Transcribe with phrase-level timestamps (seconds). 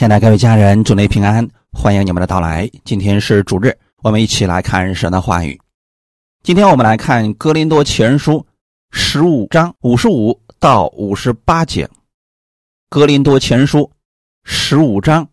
[0.00, 2.66] 亲爱的各位家人，祝您平安，欢迎你们的到来。
[2.86, 5.60] 今天是主日，我们一起来看神的话语。
[6.42, 8.32] 今天我们来看《哥林多前书》
[8.92, 11.84] 十五章五十五到五十八节，
[12.88, 13.80] 《哥林多前书》
[14.42, 15.28] 十五章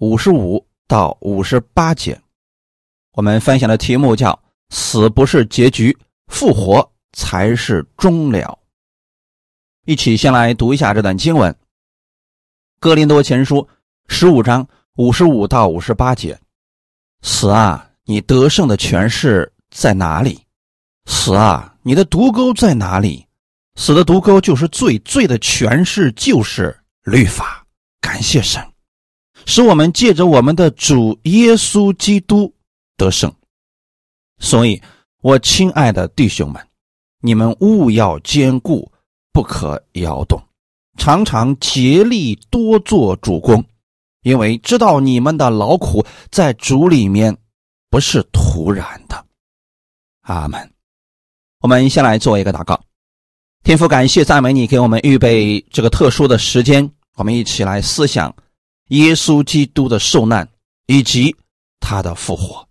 [0.00, 2.20] 五十五到五十八节。
[3.12, 5.96] 我们分享的题目叫“死不是结局，
[6.26, 8.58] 复活才是终了”。
[9.86, 11.50] 一起先来读一下这段经文，
[12.80, 13.56] 《哥林多前书》。
[14.12, 14.66] 十五章
[14.96, 16.38] 五十五到五十八节，
[17.22, 20.38] 死啊，你得胜的权势在哪里？
[21.06, 23.24] 死啊，你的毒钩在哪里？
[23.76, 27.64] 死的毒钩就是罪，罪的权势就是律法。
[28.00, 28.60] 感谢神，
[29.46, 32.52] 使我们借着我们的主耶稣基督
[32.96, 33.32] 得胜。
[34.38, 34.82] 所以，
[35.22, 36.60] 我亲爱的弟兄们，
[37.20, 38.90] 你们务要坚固，
[39.32, 40.42] 不可摇动，
[40.98, 43.64] 常常竭力多做主公。
[44.22, 47.36] 因为知道你们的劳苦在主里面
[47.88, 49.24] 不是突然的，
[50.22, 50.72] 阿门。
[51.60, 52.80] 我们先来做一个祷告，
[53.62, 58.34] 天父，感谢赞美你给我们预备这个特殊的时间，我们一起来思想
[58.88, 60.48] 耶稣基督的受难
[60.86, 61.34] 以及
[61.80, 62.66] 他的复活。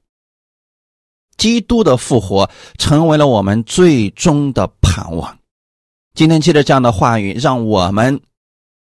[1.37, 5.37] 基督的复活成为了我们最终的盼望。
[6.13, 8.21] 今天借着这样的话语，让我们。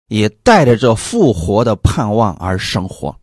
[0.08, 3.16] 也带着这复活的盼望而生活。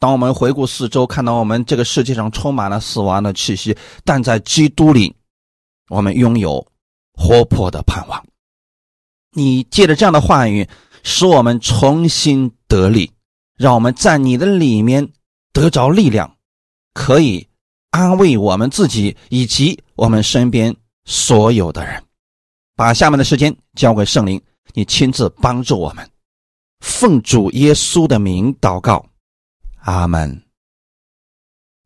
[0.00, 5.14] 当我们回顾四周，看到我们这个世界上充满了死亡的气息，但在基督里，
[5.88, 6.64] 我们拥有
[7.12, 8.24] 活泼的盼望。
[9.32, 10.68] 你借着这样的话语，
[11.02, 13.10] 使我们重新得力，
[13.56, 15.12] 让我们在你的里面
[15.52, 16.36] 得着力量，
[16.94, 17.46] 可以
[17.90, 22.00] 安慰我们自己以及我们身边所有的人。
[22.76, 24.40] 把下面的时间交给圣灵。
[24.74, 26.08] 你亲自帮助我们，
[26.80, 29.04] 奉主耶稣的名祷告，
[29.80, 30.42] 阿门。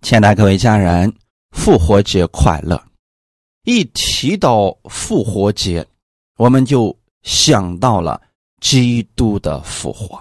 [0.03, 1.13] 亲爱的各位家人，
[1.53, 2.83] 复活节快乐！
[3.65, 5.87] 一提到复活节，
[6.37, 8.21] 我们就想到了
[8.61, 10.21] 基督的复活。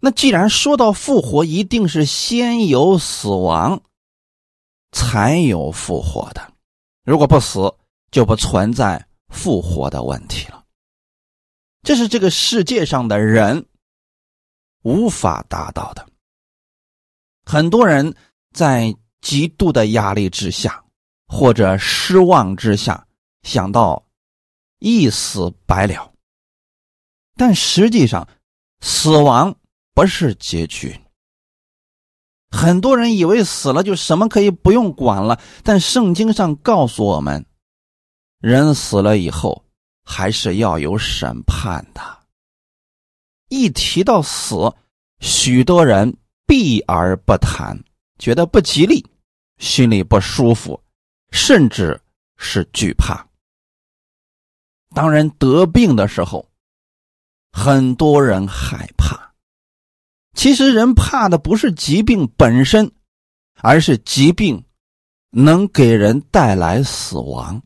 [0.00, 3.80] 那既然说到复活，一定是先有死亡，
[4.90, 6.52] 才有复活的。
[7.04, 7.72] 如果不死，
[8.10, 10.57] 就不存在复活的问题了。
[11.88, 13.64] 这是这个世界上的人
[14.82, 16.06] 无法达到的。
[17.46, 18.14] 很多人
[18.52, 20.84] 在极度的压力之下，
[21.26, 23.06] 或者失望之下，
[23.42, 24.04] 想到
[24.80, 26.12] 一死百了。
[27.36, 28.28] 但实际上，
[28.82, 29.56] 死亡
[29.94, 30.94] 不是结局。
[32.50, 37.46] 很多人以为死了就什么可以不用管了，但圣经上告诉我们，
[38.40, 39.64] 人死了以后。
[40.10, 42.00] 还是要有审判的。
[43.50, 44.72] 一提到死，
[45.20, 47.78] 许多人避而不谈，
[48.18, 49.04] 觉得不吉利，
[49.58, 50.82] 心里不舒服，
[51.30, 52.00] 甚至
[52.38, 53.22] 是惧怕。
[54.94, 56.48] 当人得病的时候，
[57.52, 59.34] 很多人害怕。
[60.32, 62.90] 其实人怕的不是疾病本身，
[63.56, 64.64] 而是疾病
[65.30, 67.62] 能给人带来死亡。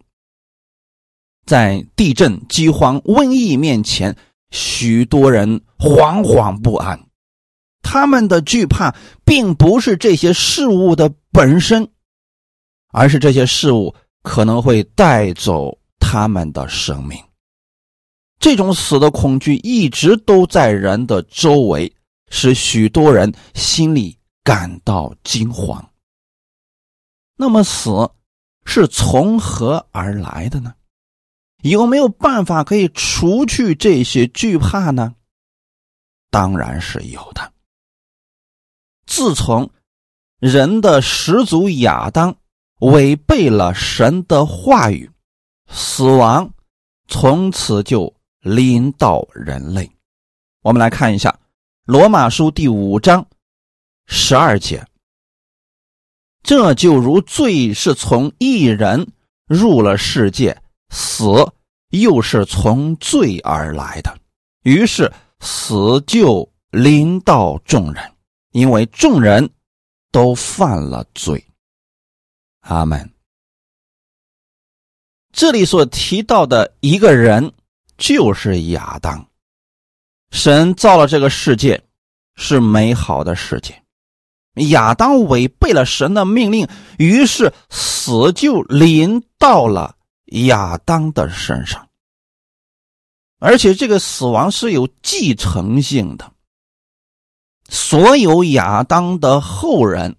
[1.44, 4.16] 在地震、饥荒、瘟疫面前，
[4.50, 7.08] 许多人惶惶不安。
[7.82, 8.94] 他们的惧怕
[9.24, 11.90] 并不是这些事物的本身，
[12.92, 17.18] 而是这些事物可能会带走他们的生命。
[18.38, 21.92] 这种死的恐惧一直都在人的周围，
[22.30, 25.90] 使许多人心里感到惊慌。
[27.36, 27.90] 那么，死
[28.64, 30.72] 是从何而来的呢？
[31.62, 35.14] 有没有办法可以除去这些惧怕呢？
[36.30, 37.52] 当然是有的。
[39.06, 39.70] 自从
[40.38, 42.36] 人的始祖亚当
[42.80, 45.10] 违背了神的话语，
[45.68, 46.52] 死亡
[47.06, 49.88] 从此就临到人类。
[50.62, 51.30] 我们来看一下
[51.84, 53.24] 《罗马书》第五章
[54.06, 54.84] 十二节
[56.42, 59.12] ：“这就如罪是从一人
[59.46, 60.60] 入了世界。”
[60.92, 61.24] 死
[61.88, 64.16] 又是从罪而来的，
[64.62, 65.10] 于是
[65.40, 68.12] 死就临到众人，
[68.50, 69.48] 因为众人
[70.10, 71.42] 都犯了罪。
[72.60, 73.10] 阿门。
[75.32, 77.52] 这里所提到的一个人
[77.96, 79.26] 就是亚当。
[80.30, 81.82] 神造了这个世界
[82.36, 83.82] 是美好的世界，
[84.70, 86.68] 亚当违背了神的命令，
[86.98, 89.96] 于是死就临到了。
[90.32, 91.88] 亚当的身上，
[93.38, 96.32] 而且这个死亡是有继承性的。
[97.68, 100.16] 所有亚当的后人，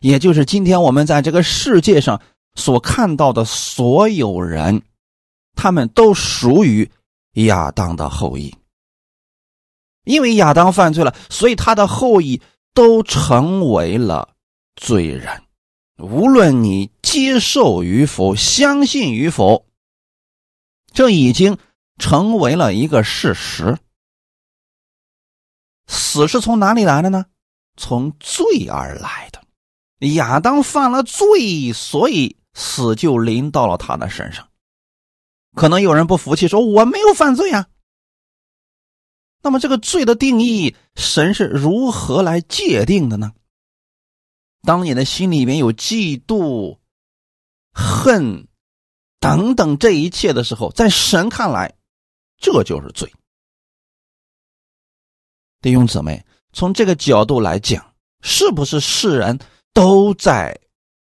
[0.00, 2.20] 也就是今天我们在这个世界上
[2.54, 4.82] 所看到的所有人，
[5.54, 6.90] 他们都属于
[7.34, 8.54] 亚当的后裔。
[10.04, 12.40] 因为亚当犯罪了，所以他的后裔
[12.72, 14.28] 都成为了
[14.76, 15.42] 罪人。
[15.98, 19.66] 无论你接受与否、相信与否，
[20.92, 21.58] 这已经
[21.98, 23.76] 成为了一个事实。
[25.88, 27.26] 死是从哪里来的呢？
[27.76, 29.42] 从罪而来的。
[30.14, 34.48] 亚当犯了罪，所以死就临到了他的身上。
[35.56, 37.66] 可能有人不服气，说：“我没有犯罪啊。”
[39.42, 43.32] 那么，这个罪的定义，神是如何来界定的呢？
[44.68, 46.76] 当你的心里面有嫉妒、
[47.72, 48.46] 恨
[49.18, 51.74] 等等这一切的时候，在神看来，
[52.36, 53.10] 这就是罪。
[55.62, 56.22] 弟兄姊妹，
[56.52, 59.38] 从这个角度来讲，是不是世人
[59.72, 60.60] 都在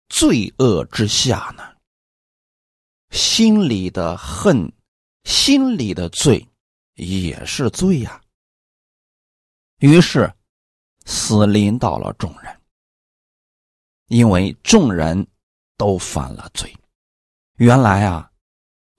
[0.08, 1.76] 罪恶之下呢？
[3.10, 4.72] 心里的恨，
[5.26, 6.48] 心里的罪。
[6.94, 8.22] 也是罪呀。
[9.80, 10.34] 于是，
[11.06, 12.61] 死临到了众人，
[14.12, 15.26] 因为众人
[15.78, 16.70] 都犯了罪。
[17.56, 18.30] 原来啊，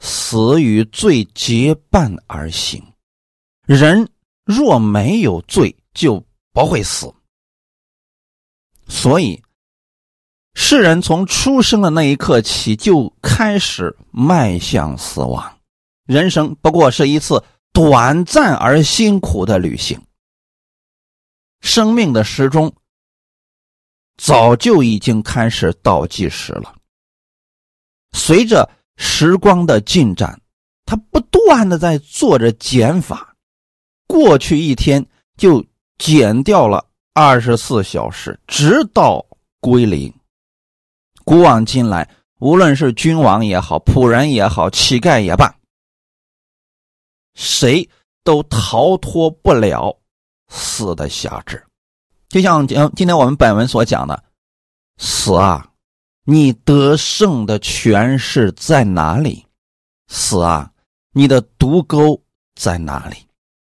[0.01, 2.83] 死与罪结伴而行。
[3.67, 4.09] 人
[4.45, 7.13] 若没有罪，就不会死。
[8.89, 9.43] 所以，
[10.55, 15.59] 世人从出生的那一刻起，就开始迈向死亡。
[16.07, 17.45] 人生不过是一次。
[17.75, 19.99] 短暂而辛苦的旅行，
[21.63, 22.71] 生命的时钟
[24.17, 26.75] 早就已经开始倒计时了。
[28.13, 30.41] 随着时光的进展，
[30.85, 33.35] 它不断的在做着减法，
[34.07, 35.05] 过去一天
[35.37, 35.65] 就
[35.99, 39.25] 减掉了二十四小时，直到
[39.61, 40.13] 归零。
[41.25, 42.09] 古往今来，
[42.41, 45.55] 无论是君王也好，仆人也好，乞丐也罢。
[47.35, 47.89] 谁
[48.25, 49.97] 都逃脱不了
[50.49, 51.65] 死的辖制，
[52.33, 54.25] 就像今今天我们本文所讲的，
[54.97, 55.69] 死啊，
[56.25, 59.45] 你得胜的权势在哪里？
[60.09, 60.71] 死啊，
[61.13, 62.19] 你的毒钩
[62.55, 63.17] 在哪里？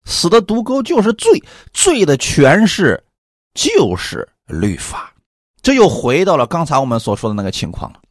[0.05, 1.39] 死的毒钩就是罪，
[1.71, 3.05] 罪的权势
[3.53, 5.13] 就是律法。
[5.61, 8.01] 这又回到了刚才我们所说的那个情况了。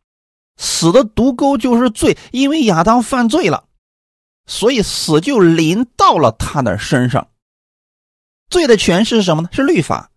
[0.59, 3.65] 死的毒钩就是罪，因为亚当犯罪了。
[4.47, 7.27] 所以死就临到了他的身上。
[8.49, 9.49] 罪的权势是什么呢？
[9.51, 10.13] 是律法。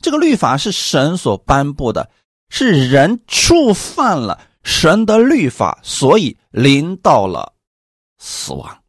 [0.00, 2.10] 这个律法是神所颁布的，
[2.48, 7.54] 是人触犯了神的律法，所以临到了
[8.18, 8.82] 死亡。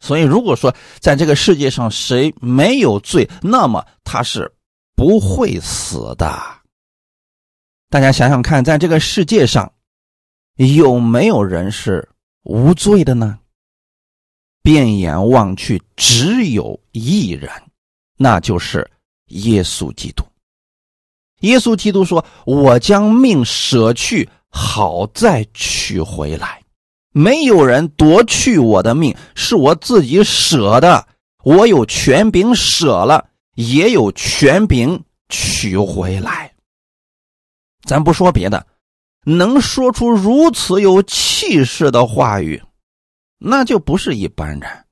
[0.00, 4.52] 所以，如果说在这个世界上谁没有罪，那么他是
[4.96, 6.36] 不会死的。
[7.88, 9.72] 大家想想看，在这个世界上
[10.56, 12.08] 有没有人是？
[12.44, 13.38] 无罪的呢？
[14.62, 17.48] 遍眼望去，只有一人，
[18.16, 18.90] 那就是
[19.32, 20.24] 耶稣基督。
[21.40, 26.62] 耶稣基督说：“我将命舍去，好再取回来。
[27.12, 31.06] 没有人夺去我的命，是我自己舍的。
[31.44, 36.52] 我有权柄舍了，也有权柄取回来。
[37.84, 38.66] 咱不说别的。”
[39.24, 42.60] 能说出如此有气势的话语，
[43.38, 44.84] 那就不是一般人。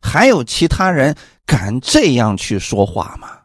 [0.00, 3.40] 还有其他人敢这样去说话吗？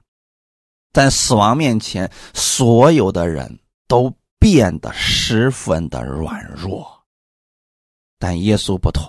[0.93, 7.03] 在死亡面前，所有的人都变得十分的软弱。
[8.17, 9.03] 但耶稣不同，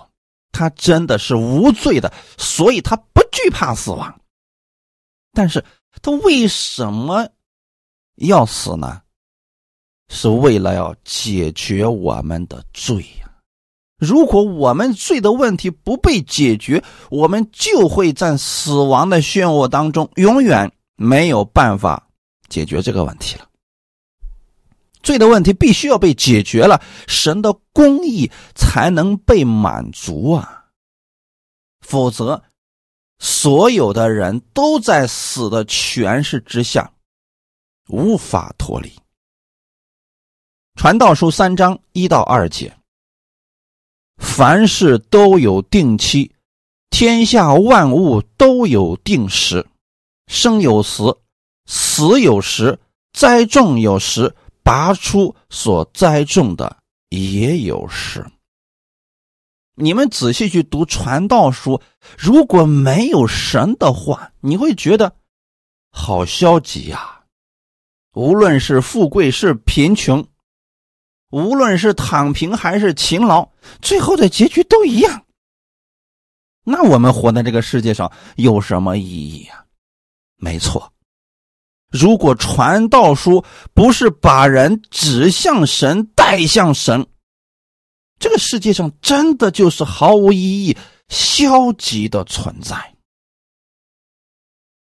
[0.51, 4.19] 他真的是无罪的，所以他不惧怕死亡。
[5.31, 5.63] 但是
[6.01, 7.29] 他为什么
[8.15, 9.01] 要死呢？
[10.09, 13.26] 是为了要解决我们的罪呀！
[13.97, 22.07] 如果我们罪的问题不被解决，我们就会在死亡的漩涡当中，永远没有办法
[22.47, 23.47] 解决这个问题了。
[25.01, 30.65] 罪的问题必须要被解决了，神的公义才能被满足啊！
[31.79, 32.43] 否则，
[33.17, 36.91] 所有的人都在死的权势之下，
[37.87, 38.91] 无法脱离。
[40.75, 42.76] 传道书三章一到二节，
[44.17, 46.31] 凡事都有定期，
[46.89, 49.65] 天下万物都有定时，
[50.27, 51.01] 生有时，
[51.65, 52.79] 死有时，
[53.13, 56.77] 栽种有时，拔出所栽种的
[57.09, 58.25] 也有时。
[59.75, 61.79] 你们仔细去读传道书，
[62.17, 65.15] 如果没有神的话，你会觉得
[65.91, 67.21] 好消极呀。
[68.13, 70.27] 无论是富贵是贫穷，
[71.29, 73.49] 无论是躺平还是勤劳，
[73.81, 75.25] 最后的结局都一样。
[76.63, 79.65] 那我们活在这个世界上有什么意义呀？
[80.35, 80.93] 没错，
[81.89, 83.43] 如果传道书
[83.73, 87.07] 不是把人指向神、带向神。
[88.19, 92.95] 这个世界上真的就是毫无意义、消极的存在。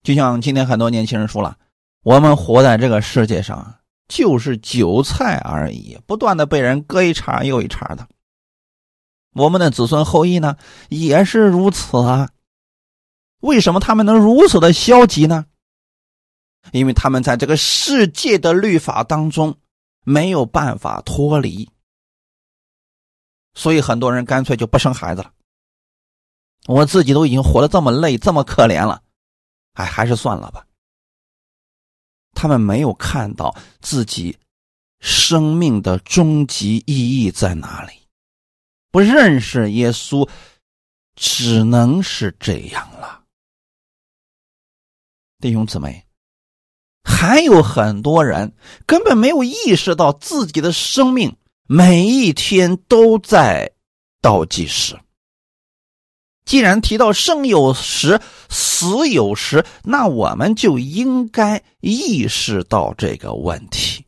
[0.02, 1.56] 就像今天很多年轻人说了
[2.02, 3.79] ：“我们活在这个世界上
[4.10, 8.08] 就是韭菜而已，不断的被人割一茬又一茬的。”
[9.32, 10.56] 我们的子孙后裔呢，
[10.88, 12.30] 也是如此啊。
[13.38, 15.46] 为什么他们能如此的消极呢？
[16.72, 19.56] 因为他们在这个世界的律法当中
[20.04, 21.70] 没有办法脱离。
[23.54, 25.32] 所以很多人干脆就不生孩子了。
[26.66, 29.02] 我自己都已经活得这么累、这么可怜了，
[29.74, 30.66] 哎，还是算了吧。
[32.32, 34.36] 他们没有看到自己
[35.00, 37.92] 生命的终极意义在哪里，
[38.90, 40.28] 不认识耶稣，
[41.14, 43.22] 只能是这样了。
[45.38, 46.04] 弟兄姊妹，
[47.02, 48.54] 还有很多人
[48.86, 51.36] 根本没有意识到自己的生命。
[51.66, 53.72] 每一天都在
[54.20, 54.98] 倒计时。
[56.50, 64.04] 既然提到生有时，死有时，那我们就应该意识到这个问题。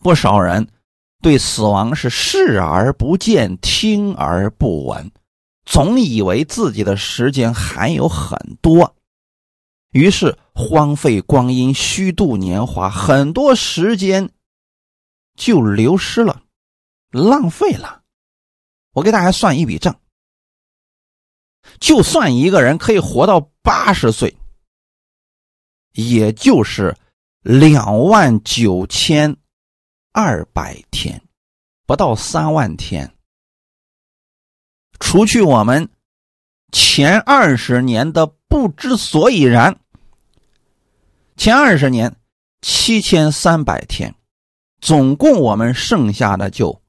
[0.00, 0.68] 不少人
[1.22, 5.10] 对死亡是视而不见、听而不闻，
[5.64, 8.94] 总以为自己的时间还有很多，
[9.92, 14.28] 于是荒废光阴、虚度年华，很多时间。
[15.36, 16.42] 就流失了，
[17.10, 18.02] 浪费了。
[18.92, 19.98] 我给大家算一笔账：
[21.82, 24.36] 就算一个人可以活到八十岁，
[25.90, 26.96] 也就是
[27.40, 29.36] 两万九千
[30.12, 31.20] 二百天，
[31.84, 33.12] 不到三万天。
[35.00, 35.90] 除去我们
[36.70, 39.80] 前二十年的不知所以然，
[41.36, 42.14] 前二十年
[42.60, 44.14] 七千三百天。
[44.80, 46.80] 总共我们剩下的就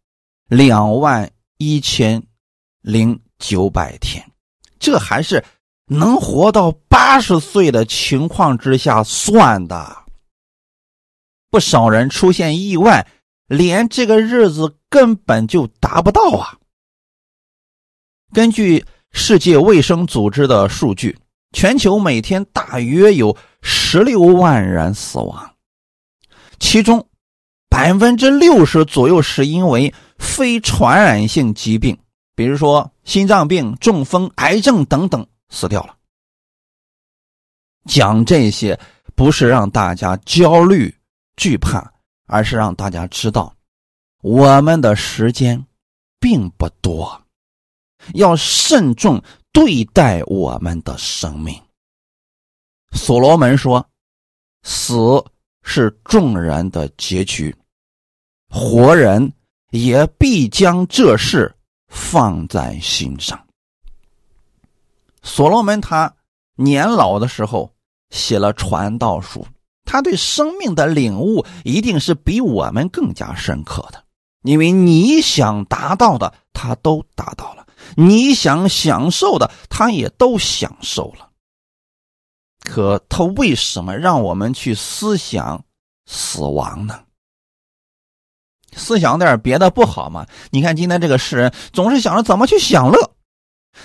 [0.47, 2.23] 两万一千
[2.81, 4.31] 零九百天，
[4.83, 5.45] 这还是
[5.85, 10.03] 能活到八十岁的情况之下算的。
[11.49, 13.07] 不少人出现意外，
[13.47, 16.57] 连这个日子根本就达不到啊！
[18.33, 21.17] 根据世界卫生组织的数据，
[21.53, 25.55] 全球每天大约有十六万人死亡，
[26.59, 27.07] 其中。
[27.69, 31.97] 百分之六十左右是因为非传染性疾病，
[32.35, 35.95] 比如说心脏病、中风、癌症等等死掉了。
[37.85, 38.79] 讲这些
[39.15, 40.95] 不是让大家焦虑
[41.35, 41.93] 惧怕，
[42.27, 43.53] 而是让大家知道，
[44.21, 45.65] 我们的时间
[46.19, 47.21] 并不多，
[48.13, 49.21] 要慎重
[49.51, 51.61] 对待我们的生命。
[52.93, 53.85] 所罗门说
[54.63, 54.95] ：“死
[55.63, 57.55] 是众人的结局。”
[58.49, 59.33] 活人
[59.71, 61.52] 也必将这事
[61.93, 63.39] 放在心上。
[65.21, 66.13] 所罗门他
[66.55, 67.71] 年老的时候
[68.09, 69.45] 写了传道书，
[69.85, 74.03] 他对生命的领悟一定是比我们更加深刻的，
[74.41, 81.29] 因为你想达到的他都达到了，你想享受的他也都享受了。
[82.59, 85.63] 可他为什么让我们去思想
[86.05, 87.03] 死亡呢？
[88.75, 90.25] 思想点别的不好吗？
[90.51, 93.11] 你看今天这个世人总是想着怎么去享乐，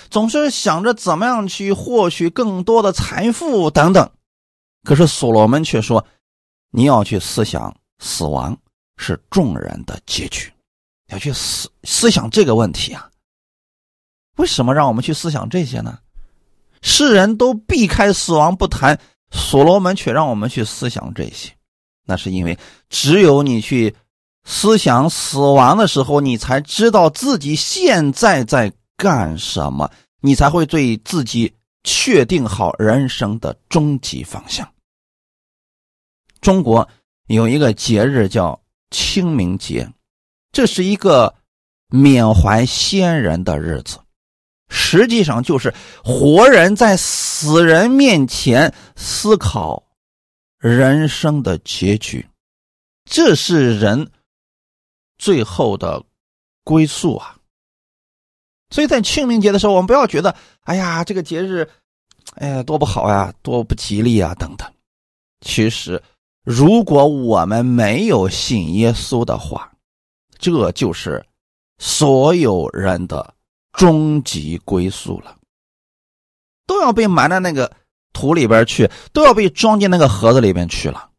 [0.09, 4.09] 总是想着怎么样去获取更多的财富等等。
[4.83, 6.05] 可是所罗门却说
[6.71, 8.57] ：“你要去思想死亡
[8.97, 10.51] 是众人的结局，
[11.07, 13.09] 要去思思想这个问题啊。
[14.37, 15.99] 为什么让我们去思想这些呢？
[16.81, 18.99] 世人都避开死亡不谈，
[19.31, 21.51] 所罗门却让我们去思想这些。
[22.05, 22.57] 那是因为
[22.89, 23.95] 只有你去。”
[24.51, 29.91] 思想死亡的时候，你才知道自己现在在干什么，
[30.21, 31.53] 你才会对自己
[31.83, 34.67] 确定好人生的终极方向。
[36.41, 36.89] 中国
[37.27, 39.87] 有一个节日叫清明节，
[40.51, 41.35] 这是一个
[41.89, 43.99] 缅怀先人的日子，
[44.67, 45.71] 实际上就是
[46.03, 49.83] 活人在死人面前思考
[50.57, 52.27] 人生的结局，
[53.05, 54.09] 这是人。
[55.19, 56.03] 最后的
[56.63, 57.37] 归宿啊，
[58.71, 61.69] 所以在清明节的时候，我们不要觉得，哎呀，这个节日，
[62.35, 64.67] 哎呀，多不好呀，多不吉利啊，等等。
[65.41, 66.01] 其实，
[66.43, 69.71] 如果我们没有信耶稣的话，
[70.37, 71.25] 这就是
[71.77, 73.33] 所有人的
[73.73, 75.35] 终极归宿了，
[76.65, 77.71] 都要被埋在那个
[78.13, 81.09] 土里边去，都要被装进那个盒子里边去了。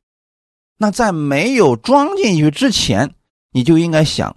[0.78, 3.14] 那在没有装进去之前，
[3.50, 4.36] 你就应该想：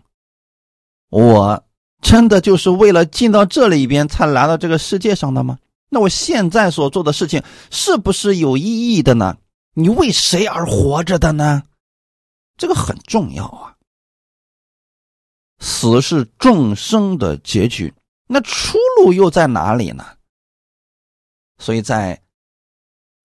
[1.10, 1.63] 我
[2.01, 5.60] 真的就是为了进到这里边才来到这个世界上的吗？
[5.89, 9.38] 那我现在所做的事情是不是有意义的呢？
[9.74, 11.63] 你为谁而活着的呢？
[12.58, 13.75] 这个很重要啊。
[15.60, 17.93] 死是众生的结局，
[18.27, 20.05] 那出路又在哪里呢？
[21.58, 22.20] 所以在。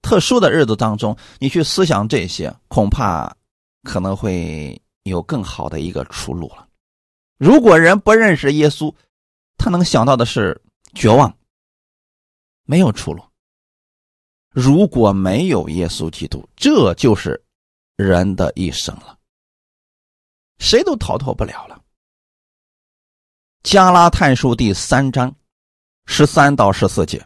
[0.00, 3.36] 特殊的日子当中，你去思想这些，恐怕
[3.82, 6.68] 可能会有更好的一个出路了。
[7.36, 8.94] 如果人不认识耶稣，
[9.56, 10.60] 他能想到的是
[10.94, 11.36] 绝望，
[12.64, 13.22] 没有出路。
[14.50, 17.40] 如果没有耶稣基督，这就是
[17.96, 19.16] 人的一生了，
[20.58, 21.80] 谁都逃脱不了了。
[23.62, 25.34] 加拉太书第三章
[26.06, 27.24] 十三到十四节。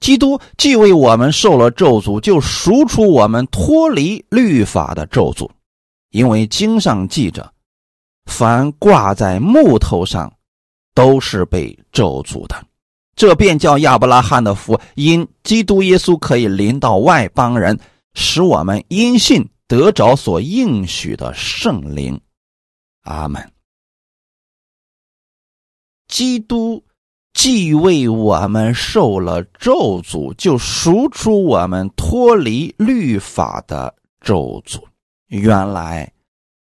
[0.00, 5.48] 基督既为我们受了咒诅，就赎出我们脱离律法的咒诅，
[6.12, 7.52] 因为经上记着，
[8.26, 10.32] 凡挂在木头上，
[10.94, 12.64] 都是被咒诅的。
[13.16, 17.76] 这便叫亚伯拉罕的福，因基督耶稣可以临到外邦人，
[18.14, 22.20] 使我们因信得着所应许的圣灵。
[23.02, 23.52] 阿门。
[26.06, 26.84] 基督。
[27.34, 34.82] 既为我们受了咒诅，就赎出我们脱离律法的咒诅。
[35.32, 36.12] 原来，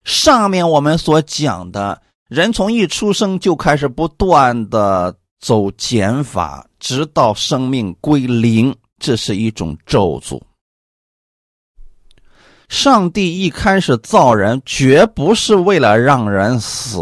[0.02, 10.42] 上面我们所讲的人从一出生就开始不断的走减法，直到生命归零，这是一种咒诅。
[12.68, 16.98] 上帝一开始造人，绝不是为了让人死。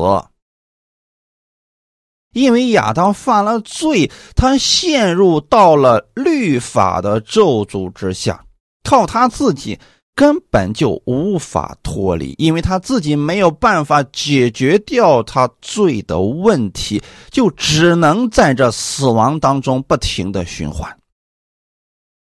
[2.34, 8.44] 因为亚当犯了罪，他陷入到了律法的咒诅之下，
[8.82, 9.80] 靠他自己
[10.14, 20.96] 根本就无法脱离，因为他自己没有办法解决掉他罪的问题，就只能在这死亡当中不停的循环。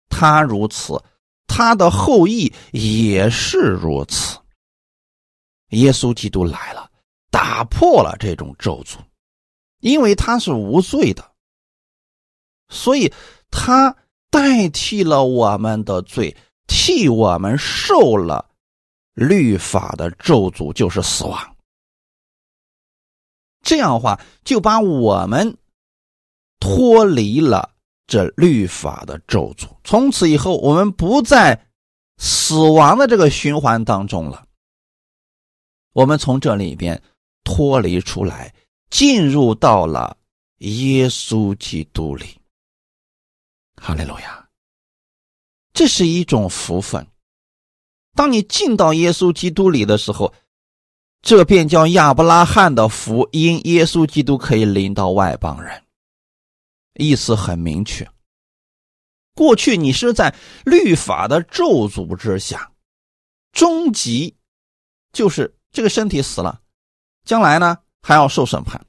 [0.08, 1.02] 他如此，
[1.46, 4.38] 他的后裔也是如此。
[5.70, 6.90] 耶稣基督来了，
[7.30, 8.96] 打破了这种咒诅。
[9.80, 11.24] 因为他是无罪的，
[12.68, 13.12] 所以
[13.48, 13.94] 他
[14.28, 16.36] 代替了我们的罪，
[16.68, 18.48] 替我们受了
[19.14, 21.56] 律法的咒诅，就是死亡。
[23.62, 25.58] 这样的话，就把我们
[26.60, 27.74] 脱离了
[28.06, 29.66] 这律法的咒诅。
[29.82, 31.66] 从此以后，我们不在
[32.18, 34.46] 死亡的这个循环当中了。
[35.92, 37.02] 我们从这里边
[37.42, 38.54] 脱离出来。
[38.90, 40.16] 进入到了
[40.60, 42.40] 耶稣基督里，
[43.76, 44.47] 哈利路亚！
[45.78, 47.06] 这是一种福分。
[48.16, 50.34] 当你进到耶稣基督里的时候，
[51.22, 55.84] 这便叫亚伯拉罕的福，音耶稣基督可以临到外邦人。
[56.94, 58.10] 意思很明确。
[59.36, 62.72] 过去你是在律法的咒诅之下，
[63.52, 64.34] 终极
[65.12, 66.60] 就是这个身体死了，
[67.24, 67.78] 将来呢？
[68.02, 68.84] 还要受审判，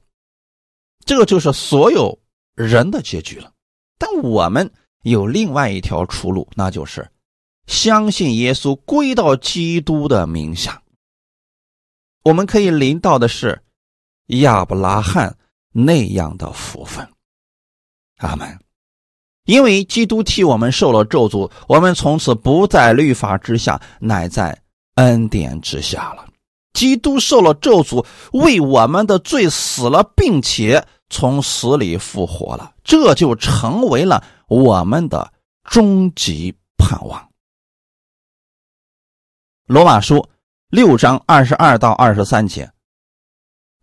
[1.04, 2.18] 这个就是所有
[2.56, 3.52] 人的结局了。
[3.96, 4.68] 但我们
[5.02, 7.10] 有另外一条出路，那就是
[7.66, 10.82] 相信耶稣，归到基督的名下。
[12.22, 13.62] 我们可以临到的是
[14.26, 15.36] 亚伯拉罕
[15.72, 17.08] 那样的福分。
[18.18, 18.58] 阿门。
[19.46, 24.56] 因为基督替我们受了咒诅，我们从此不在律法之下，乃在
[24.96, 26.26] 恩典之下了。
[26.74, 35.32] 基督受了咒诅，为我们的罪死了，并且从死里复活了，这就成为了我们的
[35.64, 37.28] 终极盼望。
[39.66, 40.26] 罗马书
[40.68, 42.70] 六章二十二到二十三节。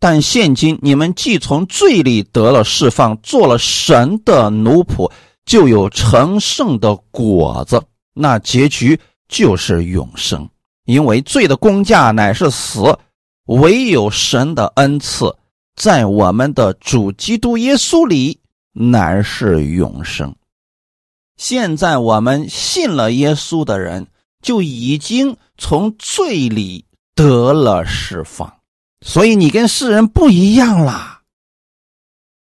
[0.00, 5.10] 但现今你们既从罪里得了释放，做了神的奴仆，
[5.44, 7.82] 就有成圣的果子，
[8.14, 10.48] 那结局就是永生。
[10.84, 12.96] 因为罪的工价乃是死，
[13.46, 15.34] 唯有神的恩赐，
[15.78, 18.40] 在我们的主基督耶稣里
[18.72, 20.34] 乃是永生。
[21.36, 24.08] 现在我们信了耶稣的人，
[24.42, 28.58] 就已经从罪里得了释放。
[29.02, 31.22] 所以你跟世人不一样啦。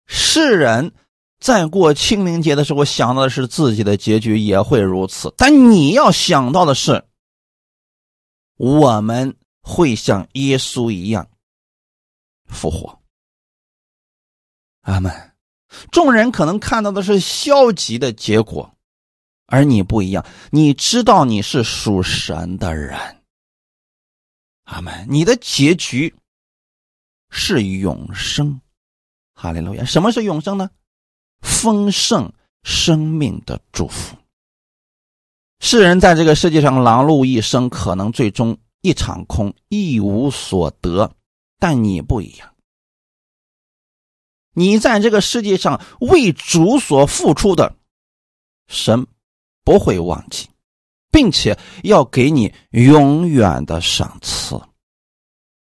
[0.08, 0.92] 世人
[1.38, 7.04] 在过清明节的时候想到的是自己的结局也会如此，但你要想到的是，
[8.56, 11.28] 我们会像耶稣一样
[12.48, 12.98] 复活。
[14.82, 15.32] 阿门。
[15.90, 18.74] 众人可能看到的是消极的结果，
[19.46, 22.98] 而你不一样，你知道你是属神的人。
[24.64, 25.06] 阿门。
[25.08, 26.14] 你的结局
[27.30, 28.60] 是永生。
[29.34, 29.84] 哈利路亚！
[29.84, 30.70] 什么是永生呢？
[31.40, 34.16] 丰盛生命的祝福。
[35.58, 41.12] 世人在这个世界上忙碌一生，可能最终一场空，一无所得。
[41.58, 42.51] 但你不一样，
[44.52, 47.74] 你在这个世界上为主所付出的，
[48.68, 49.06] 神
[49.64, 50.48] 不会忘记，
[51.10, 54.60] 并且要给你永远的赏赐。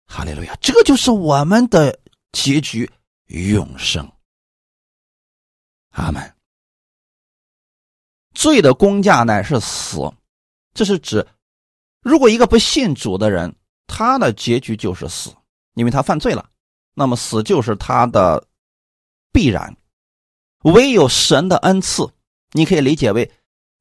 [0.06, 0.56] 哈利路亚！
[0.60, 1.98] 这就是我们的
[2.32, 2.90] 结局。
[3.26, 4.10] 永生，
[5.90, 6.34] 阿门。
[8.32, 10.10] 罪的工价乃是死，
[10.72, 11.26] 这是指，
[12.00, 13.54] 如果一个不信主的人，
[13.86, 15.30] 他的结局就是死，
[15.74, 16.48] 因为他犯罪了，
[16.94, 18.42] 那么死就是他的
[19.38, 19.76] 必然。
[20.64, 22.12] 唯有神的恩赐，
[22.50, 23.30] 你可以理解为，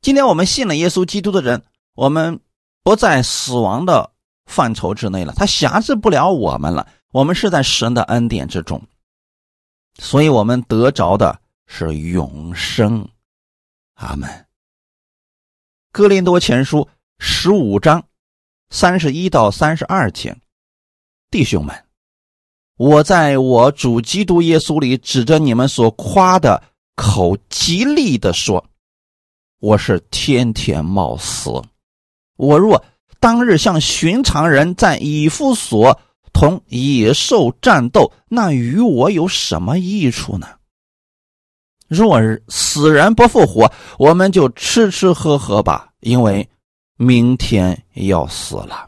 [0.01, 1.63] 今天我们信了耶稣基督的人，
[1.95, 2.39] 我们
[2.83, 4.11] 不在死亡的
[4.45, 8.79] 范畴之内了，他辖制不了我们了，我们是在神的恩典之中。
[9.99, 13.09] 所以我们得着的是永生，
[13.95, 14.45] 阿门。
[15.91, 18.07] 哥林多前书十五章
[18.69, 20.37] 三十一到三十二节，
[21.31, 21.86] 弟兄们，
[22.77, 26.63] 我在我主基督耶稣里指着你们所夸的
[26.95, 28.63] 口，极力的说，
[29.59, 31.51] 我是天天冒死。
[32.37, 32.83] 我若
[33.19, 35.99] 当日像寻常人在以夫所。
[36.33, 40.47] 同野兽战斗，那与我有什么益处呢？
[41.87, 46.47] 若死人不复活，我们就吃吃喝喝吧，因为
[46.95, 48.87] 明天要死了。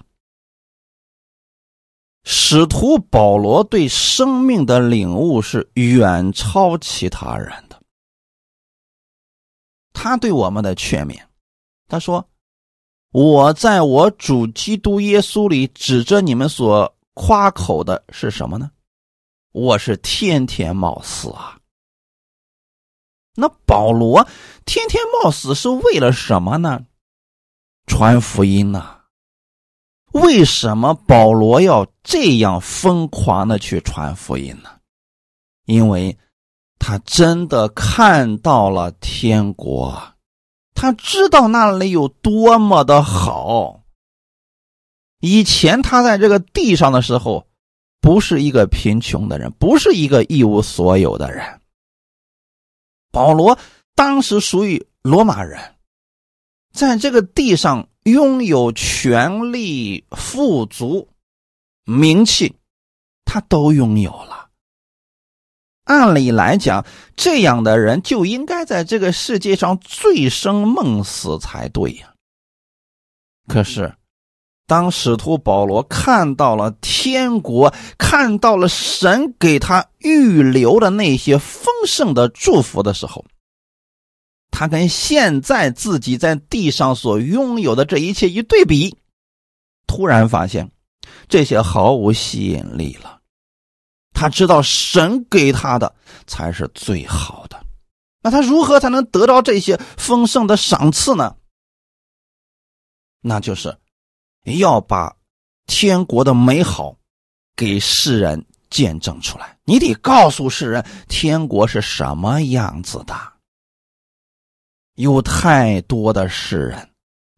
[2.31, 7.81] 使徒保罗对生命的领悟是远超其他人的。
[9.93, 11.19] 他对我们的劝勉，
[11.87, 12.29] 他说
[13.11, 18.69] ：“我在我主基督耶稣里指着你们所。”夸口的是什么呢？
[19.51, 21.59] 我是天天冒死啊！
[23.33, 24.25] 那保罗
[24.65, 26.85] 天天冒死是为了什么呢？
[27.87, 28.98] 传福音呐！
[30.11, 34.69] 为什么保罗要这样疯狂的去传福音呢？
[35.65, 36.17] 因为
[36.79, 40.13] 他真的看到了天国，
[40.73, 43.83] 他知道那里有多么的好。
[45.19, 47.45] 以前他在这个地上的时候，
[48.01, 51.59] 不是一个贫穷的人，不是一个一无所有的人。
[53.11, 53.59] 保罗
[53.93, 55.75] 当时属于罗马人，
[56.71, 61.09] 在这个地上拥有权力、富足、
[61.85, 62.55] 名气，
[63.25, 64.49] 他都拥有了。
[65.85, 66.85] 按理来讲，
[67.15, 72.13] 这样的人就应该在这个世界上醉生梦死才对呀。
[73.47, 73.93] 可是。
[74.67, 83.25] 当使徒保罗看到了天国，看到了神给他预留的那些丰盛的祝福的时候，
[84.51, 88.97] 他跟现在自己在地上所拥有的这一切一对比，
[89.88, 90.69] 突然发现
[91.27, 93.19] 这些毫无吸引力了。
[94.13, 95.95] 他知道神给他的
[96.27, 97.63] 才是最好的，
[98.21, 101.35] 那他如何才能得到这些丰盛的赏赐呢？
[103.21, 103.77] 那就是。
[104.57, 105.15] 要把
[105.67, 106.95] 天国的美好
[107.55, 113.13] 给世人见证出来，你得告诉世人天国是什么样子的。
[114.99, 116.89] 有太多的世人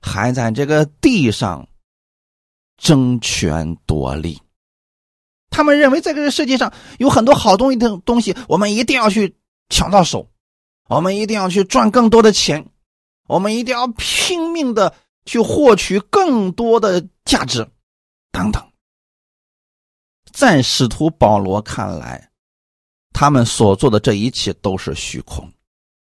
[0.01, 1.67] 还在这个地上
[2.77, 4.41] 争权夺利，
[5.49, 9.35] 他们认为在这个世界上有很多好东西的东西，我们一定要去
[9.69, 10.27] 抢到手，
[10.89, 12.67] 我们一定要去赚更多的钱，
[13.27, 14.93] 我们一定要拼命的。
[15.23, 17.69] 去获取更多的价值，
[18.31, 18.71] 等等。
[20.33, 22.31] 在使徒保罗看来，
[23.13, 25.47] 他们所做的这一切都是虚空，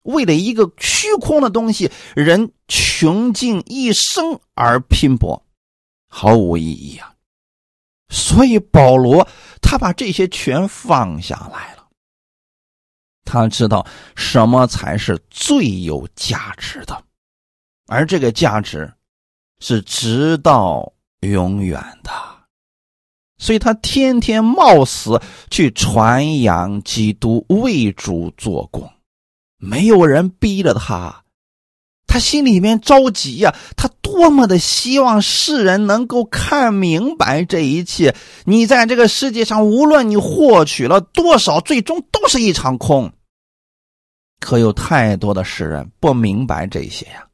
[0.08, 5.46] 为了一个虚空的东西，人穷尽一生而拼搏，
[6.10, 7.13] 毫无意义啊！
[8.10, 9.28] 所以保罗
[9.62, 11.88] 他把这些全放下来了，
[13.24, 17.04] 他知道什么才是最有价值的，
[17.86, 18.91] 而这个价值。
[19.60, 22.12] 是直到永远的，
[23.39, 28.88] 所以他天天冒死去传扬基督，为主做工，
[29.58, 31.24] 没有人逼着他，
[32.06, 38.15] 他心里面着急呀，他多么的希望世人能够看明白这一切。
[38.46, 43.12] 你在这个世界上，无论你获取了多少，最终都是一场空。
[44.39, 47.28] 可有太多的世人不明白这些呀。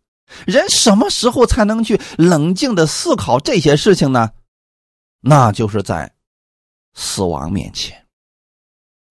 [0.47, 4.31] 人什么时候才能去冷静的思考这些事情呢？
[5.19, 6.11] 那就是在
[6.95, 8.02] 死亡面前。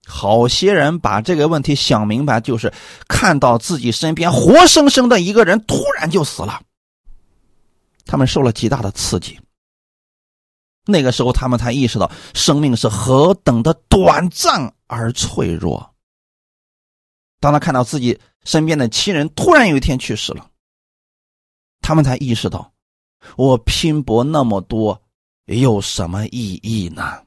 [0.06, 2.72] 好些人把这个问题想明白，就是
[3.08, 6.60] 看到自己身边活生生的一个人突然就死了，
[8.04, 9.38] 他们受了极大的刺激。
[10.84, 15.94] 那个时候，他们才意识到生命是何等的短暂而脆弱。
[17.38, 20.48] 当他看到自己身边的亲人突然有一天去世了。
[21.80, 22.72] 他们才意识到，
[23.36, 25.00] 我拼搏那么多
[25.46, 27.22] 有什么意义呢？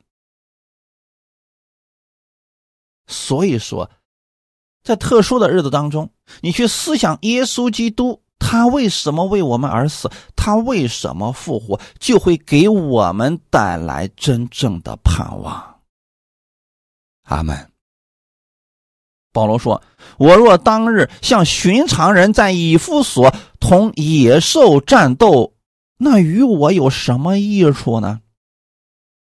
[3.08, 3.89] 所以说，
[4.84, 15.82] 在特殊的日子当中，你去思想耶稣基督，他为什么为我们而死，他为什么复活，就会给我们带来真正的盼望。
[17.24, 17.72] 阿门。
[19.32, 19.84] 保罗说
[20.18, 25.56] ：“我若当日像寻常人在以弗所同野兽战斗，
[25.98, 28.22] 那与我有什么益处呢？”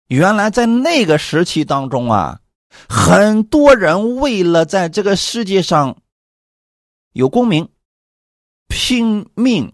[0.10, 2.41] 原来在那个时期当中啊，
[2.88, 6.01] 很多人为了在这个世界上
[7.13, 7.69] 有功名，
[8.67, 9.73] 拼命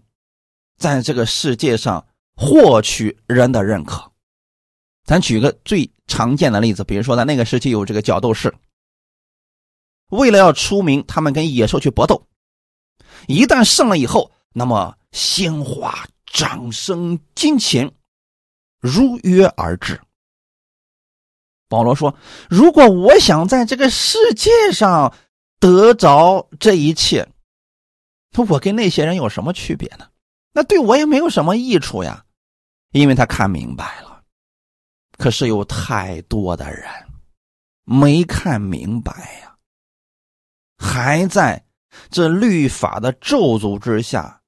[0.76, 4.10] 在这个世界上获取人的认可。
[5.04, 8.54] 咱举个最常见的例子，比如说在那个时期有这个角斗士。
[10.10, 12.26] 为了要出名，他们跟野兽去搏斗，
[13.26, 17.90] 一旦胜了以后，那么鲜花、掌声、金钱
[18.78, 20.00] 如约而至。
[21.72, 22.14] 保罗说
[22.50, 25.14] ：“如果我想在这个世界上
[25.58, 27.26] 得着这一切，
[28.32, 30.06] 那我跟那些人有什么区别呢？
[30.52, 32.26] 那对我也没有什么益处呀，
[32.90, 34.22] 因为他看明白了。
[35.16, 36.84] 可是有太多的人
[37.84, 39.56] 没看明白呀。”
[40.76, 41.64] 还在
[42.10, 44.42] 这律法的咒诅之下，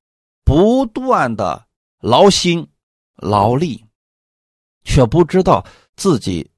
[0.44, 1.66] 不断的
[2.00, 2.68] 劳心
[3.16, 3.82] 劳力，
[4.84, 5.64] 却不知道
[5.96, 6.50] 自己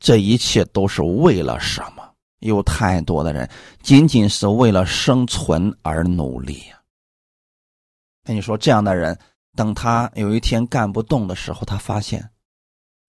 [0.00, 2.02] 这一切都是为了什么。
[2.40, 3.48] 有太多的人
[3.82, 6.80] 仅仅是为了生存而努力呀。
[8.24, 9.18] 那你说这样的人，
[9.54, 12.30] 等他有一天干不动的时候，他发现，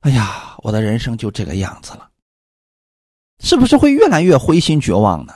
[0.02, 2.10] 哎呀，我的人生就这个样子了，
[3.40, 5.34] 是不是会越来越灰心绝望呢？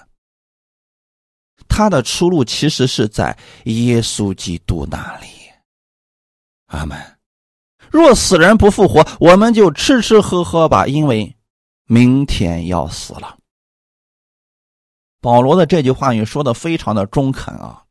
[1.70, 5.28] 他的出路其实是在耶稣基督那里。
[6.68, 6.98] 阿门。
[7.90, 11.35] 若死人不复活，我们就吃吃喝喝吧，因为
[11.88, 13.38] 明天要死了。
[15.22, 17.86] 保罗的这句话语说的非常的中肯啊，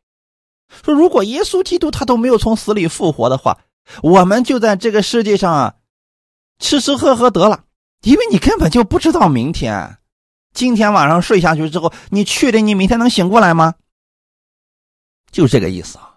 [0.85, 3.59] 说如果耶稣基督他都没有从死里复活的话，
[4.03, 5.75] 我们就在这个世界上啊
[6.59, 7.65] 吃吃喝喝得了，
[8.03, 9.99] 因为你根本就不知道明天。
[10.53, 13.75] 今天晚上睡下去之后，你确定你明天能醒过来吗？
[15.33, 16.14] 就这个意思啊！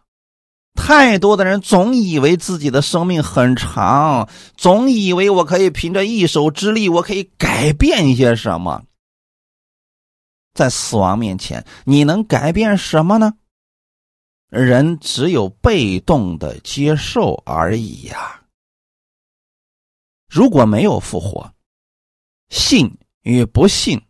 [0.77, 8.85] 太多的人总以为自己的生命很长，总以为我可以凭着一手之力，我可以改变一些什么。
[10.53, 13.33] 在死亡面前，你能改变什么呢？
[14.49, 18.43] 人只有被动的接受而已呀。
[20.29, 21.51] 如果没有复活，
[22.49, 24.01] 信与不信。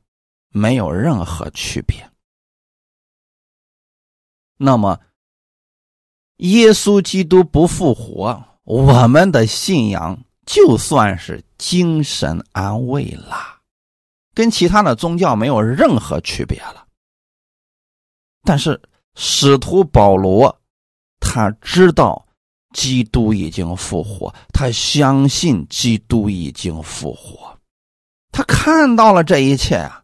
[0.49, 2.09] 没有任何区别。
[4.57, 4.99] 那么，
[6.37, 13.59] 耶稣基督不复活，我们的信仰就算是精神安慰啦，
[14.33, 16.85] 跟其他的宗教没有任何区别了。
[18.43, 18.81] 但是，
[19.15, 20.55] 使徒保罗
[21.19, 22.25] 他知道
[22.73, 27.57] 基督已经复活，他相信基督已经复活，
[28.31, 30.03] 他看到了这一切啊。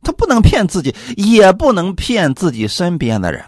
[0.00, 3.44] 他不能骗自己，也不能骗自己身边的人。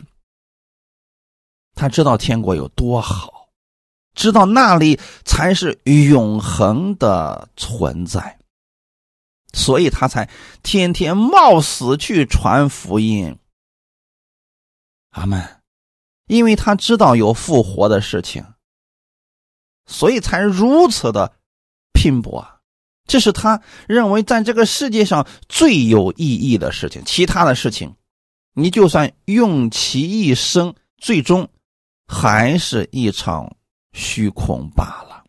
[1.80, 3.48] 他知道天国有多好，
[4.14, 8.38] 知道那里才是永恒的存在，
[9.54, 10.28] 所以他才
[10.62, 13.38] 天天冒死去传福音。
[15.12, 15.56] 阿门。
[16.26, 18.44] 因为他知道有复活的事情，
[19.86, 21.32] 所以才如此的
[21.92, 22.46] 拼搏。
[23.08, 27.96] 这是他认为在这个世界上最有意义的事情，其他的事情，
[28.54, 31.48] 你就算用其一生，最终
[32.12, 33.48] 还是一场
[33.92, 35.22] 虚空罢了。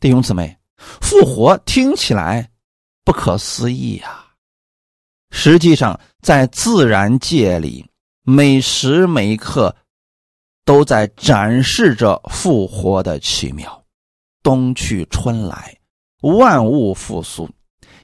[0.00, 2.50] 弟兄姊妹，复活听起来
[3.04, 4.24] 不可思议呀！
[5.30, 7.86] 实际上，在自然界里，
[8.22, 9.76] 每时每刻
[10.64, 13.84] 都在展示着复活的奇妙。
[14.42, 15.78] 冬去春来，
[16.22, 17.50] 万物复苏，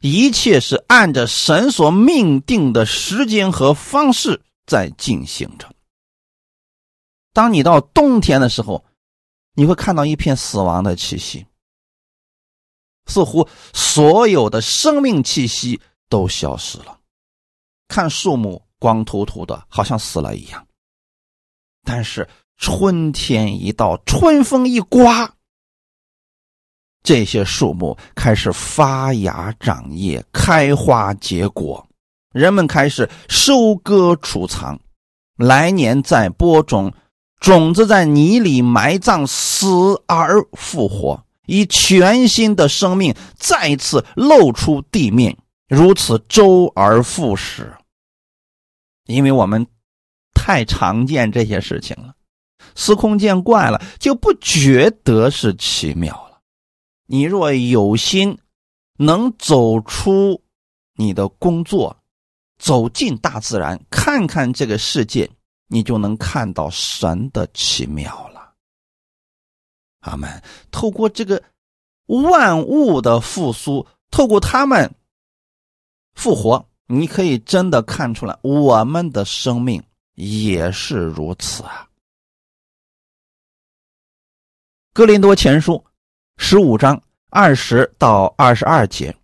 [0.02, 5.73] 一切是按着神所命定的时间和方式在进行着。
[7.34, 8.82] 当你到冬天的时候，
[9.52, 11.44] 你会看到一片死亡的气息，
[13.06, 16.98] 似乎所有的生命气息都消失了。
[17.88, 20.66] 看树木光秃秃的，好像死了一样。
[21.84, 25.34] 但是春天一到，春风一刮，
[27.02, 31.86] 这些树木开始发芽、长叶、开花、结果，
[32.32, 34.80] 人们开始收割、储藏，
[35.36, 36.92] 来年再播种，
[37.40, 45.36] 种子在泥里埋葬，死而复活，以全新的生命再次露出地面。
[45.68, 47.74] 如此周而复始，
[49.06, 49.66] 因为我们
[50.34, 52.14] 太常见这些事情了，
[52.74, 56.40] 司空见惯了，就不觉得是奇妙了。
[57.06, 58.38] 你若有心，
[58.98, 60.42] 能走出
[60.96, 61.96] 你的工作，
[62.58, 65.30] 走进大自然，看看这个世界，
[65.68, 68.54] 你就能看到神的奇妙了。
[70.00, 70.42] 阿门。
[70.70, 71.42] 透过这个
[72.06, 74.94] 万物的复苏，透过他们。
[76.14, 79.82] 复活，你可以真的看出来，我们的生命
[80.14, 81.88] 也是如此啊。
[84.92, 85.84] 哥林多前书
[86.36, 89.16] 十五章二十到二十二节，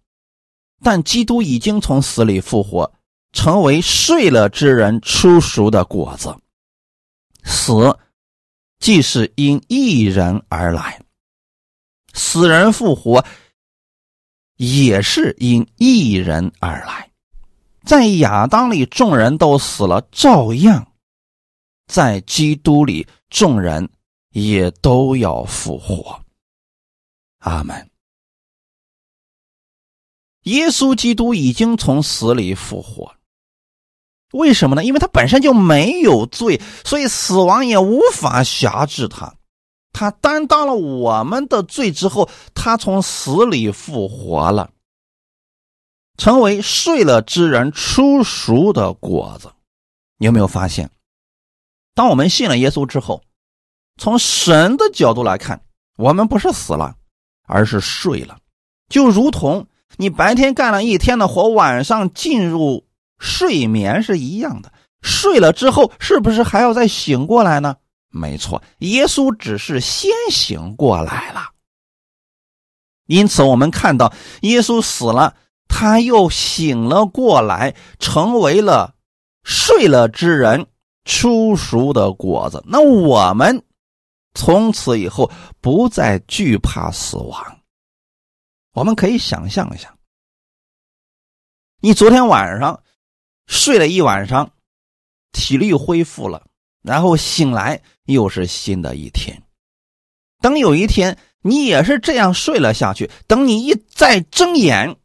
[0.83, 2.93] 但基督已经从死里复活，
[3.33, 6.37] 成为睡了之人出熟的果子。
[7.45, 7.99] 死
[8.79, 11.01] 既是因一人而来，
[12.13, 13.25] 死人复活。
[14.57, 17.11] 也是因一人而来，
[17.83, 20.93] 在亚当里众人都死了，照样
[21.87, 23.89] 在基督里众人
[24.33, 26.23] 也都要复活。
[27.39, 27.91] 阿门。
[30.43, 33.15] 耶稣基督已经从死里复活，
[34.33, 34.85] 为什么呢？
[34.85, 39.35] 因为他本身就没有罪，所以死亡也无法辖制他。
[39.93, 44.71] 他担当了我们的罪之后，他从死里复活了，
[46.17, 49.51] 成为睡了之人出熟的果子。
[50.19, 50.89] 你有没有发现，
[51.95, 53.23] 当我们信了耶稣之后，
[53.97, 55.61] 从神的角度来看，
[55.97, 56.95] 我们不是死了，
[57.47, 58.39] 而是睡了，
[58.89, 59.67] 就如同
[59.97, 62.87] 你白天干了一天的活，晚上进入
[63.21, 64.73] 睡眠是一样的。
[65.03, 67.77] 睡了之后，是不是还要再醒过来呢？
[68.09, 71.53] 没错，耶稣只是先醒过来了，
[73.07, 75.37] 因此我们看到耶稣死了，
[75.69, 78.97] 他又醒了过来，成为了
[79.45, 80.67] 睡了之人
[81.05, 82.63] 出熟的果子。
[82.67, 83.65] 那我们
[84.35, 85.31] 从此以后
[85.61, 87.61] 不再惧怕死亡。
[88.73, 89.95] 我们可以想象一下，
[91.81, 92.83] 你昨天晚上
[93.51, 94.51] 睡了一晚上，
[95.33, 96.47] 体力恢复了。
[96.83, 99.43] 然后醒来又是新的一天，
[100.41, 104.97] 等有一天你也是这样睡了下去，等你一再睁眼，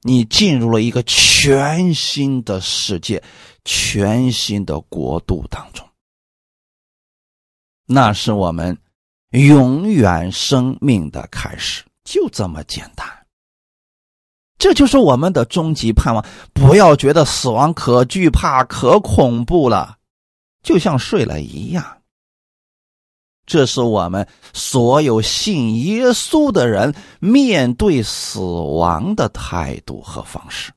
[0.00, 3.22] 你进入了一个全新的世界、
[3.64, 5.88] 全新的国度当中，
[7.86, 8.76] 那是我们
[9.30, 13.21] 永远生命的开始，就这么简单。
[14.62, 16.24] 这就是我们的终极盼望。
[16.52, 19.98] 不要觉得死亡可惧怕、可恐怖了。
[20.62, 22.00] 就像睡了一样，
[23.44, 30.72] 这是我们所有信耶稣的人面对死亡的态度和方式。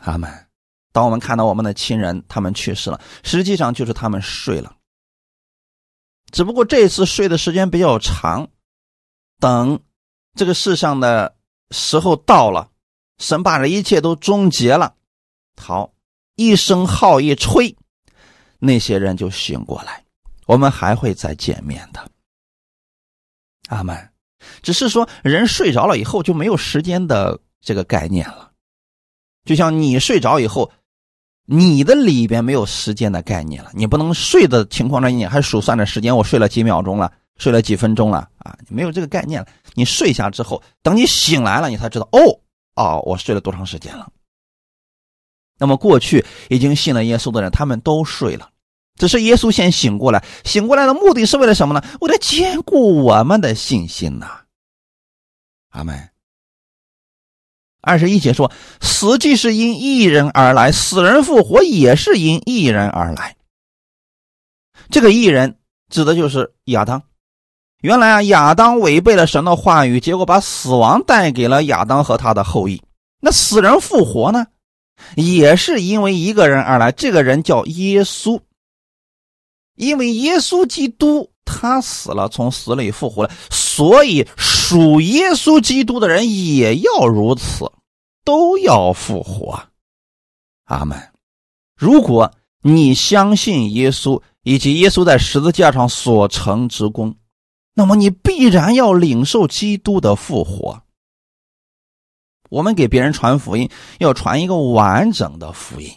[0.00, 0.32] 他们，
[0.92, 4.76] 当我们看到我们的亲人他们去世了，实际上就是他们睡了，
[6.30, 8.48] 只不过这次睡的时间比较长。
[9.40, 9.80] 等
[10.36, 11.34] 这个世上的
[11.70, 12.70] 时候到了，
[13.18, 14.94] 神把这一切都终结了，
[15.56, 15.92] 好。
[16.40, 17.76] 一声号一吹，
[18.60, 20.04] 那些人就醒过来，
[20.46, 22.08] 我们还会再见面的。
[23.70, 24.08] 阿门。
[24.62, 28.52] 只是说，人睡着了以后就没有时间的这个概念了，
[29.44, 30.70] 就像你睡着以后，
[31.44, 33.72] 你的里边没有时间的概念了。
[33.74, 38.56] 你不能睡的情况下，你还数算着时间，我睡了几秒钟了，睡了几分钟了啊？
[38.68, 39.48] 没有这个概念了。
[39.78, 42.40] 你睡下之后，等你醒来了，你才知道，哦
[42.74, 44.12] 哦，我睡了多长时间了。
[45.56, 48.50] 那么过去已经信了耶稣的人，他们都睡了，
[48.96, 51.82] 只是耶稣先醒过来，醒过来的目的是为了什么呢？
[52.00, 54.42] 为了坚固我们的信心呐。
[55.70, 56.10] 阿门。
[57.80, 58.52] 二十一节说
[58.82, 63.36] ：“死既是因一人而来，死人复活也是因一人而来。”
[64.90, 65.58] 这个“一人”
[65.88, 67.02] 指的就是亚当。
[67.80, 72.82] 原来啊，亚当违背了神的话语，结果把死亡带给了亚当和他的后裔。
[73.20, 74.46] 那死人复活呢，
[75.14, 78.40] 也是因为一个人而来，这个人叫耶稣。
[79.76, 87.70] 因为耶稣基督他死了，从死里复活了，所以属耶稣基督的人也要如此，
[88.24, 89.62] 都要复活。
[90.64, 91.00] 阿门。
[91.76, 97.14] 如果你相信耶稣以及耶稣在十字架上所成之功。
[97.78, 100.82] 那么你必然要领受基督的复活。
[102.50, 103.70] 我们给别人传福音，
[104.00, 105.88] 要传一个完整的福音，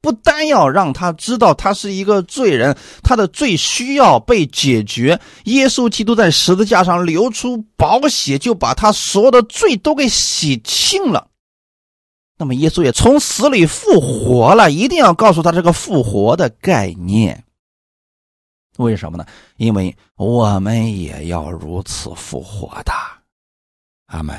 [0.00, 5.20] 不单要让他知道他是一个罪人，他的罪需要被解决。
[5.44, 11.28] 耶稣基督在十字架上流出宝血，就把他所有的罪都给洗清了。
[12.38, 17.44] 那么耶稣也从死里复活了，一定要告诉他这个复活的概念。
[18.78, 19.26] 为什么呢？
[19.56, 22.92] 因为我们也要如此复活的，
[24.06, 24.38] 阿门。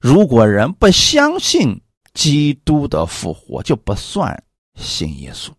[0.00, 1.80] 如果人不相信
[2.14, 4.42] 基督的复活，就不算
[4.74, 5.52] 信耶稣，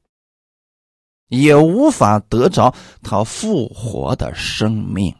[1.29, 5.15] 也无法得着他复活的生命。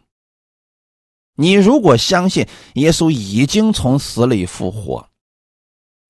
[1.36, 5.10] 你如果相信耶稣已经从死里复活，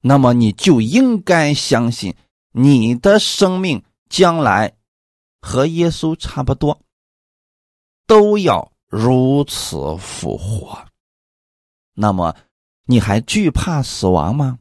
[0.01, 2.16] 那么你就应该相信
[2.51, 4.75] 你的生命将来。
[5.46, 6.82] 和耶稣差不多，
[8.08, 10.84] 都要如此复活。
[11.93, 12.36] 那么，
[12.86, 14.58] 你还惧怕死亡吗？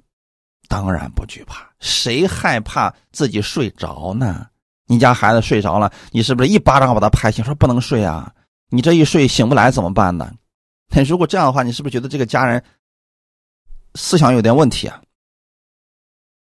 [0.68, 1.72] 当然不惧怕。
[1.80, 4.46] 谁害怕自己睡着呢？
[4.84, 8.30] 你家孩子睡着了，你是不是一巴掌把他拍醒，说不能睡啊？
[8.68, 10.34] 你这一睡醒不来怎么办呢？
[10.90, 12.62] 那如果这样的话，你是不是觉得这个家人
[13.94, 15.00] 思想有点问题啊？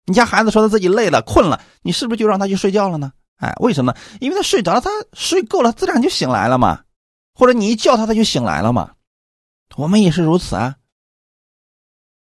[0.06, 3.14] 你家孩子说他自己累了、困了，你是不是就让他去睡觉了呢？
[3.42, 3.96] 哎，为什么？
[4.20, 6.84] 因为他睡着了，他睡够了，自然就醒来了嘛。
[7.34, 8.94] 或者你一叫他，他就醒来了嘛。
[9.76, 10.78] 我们也是如此啊。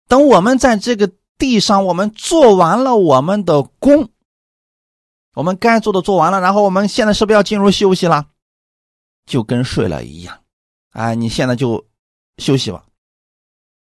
[0.09, 4.09] 等我们在这个地上，我们做完了我们的功，
[5.35, 8.27] 我们该做的做完了，然后我们现在是不是要进入休息了？
[9.25, 10.43] 就跟睡了一样。
[10.91, 11.87] 哎，你现在就
[12.39, 12.85] 休息吧。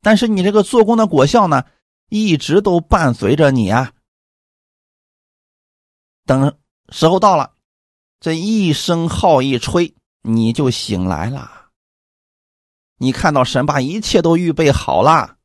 [0.01, 1.67] 但是你这个做工的果效呢，
[2.09, 3.93] 一直都伴随着你啊。
[6.25, 6.57] 等。
[6.91, 7.53] 时候到了，
[8.21, 11.69] 这一声号一吹，你就醒来了。
[12.99, 15.37] 你看到神把一切都预备好了，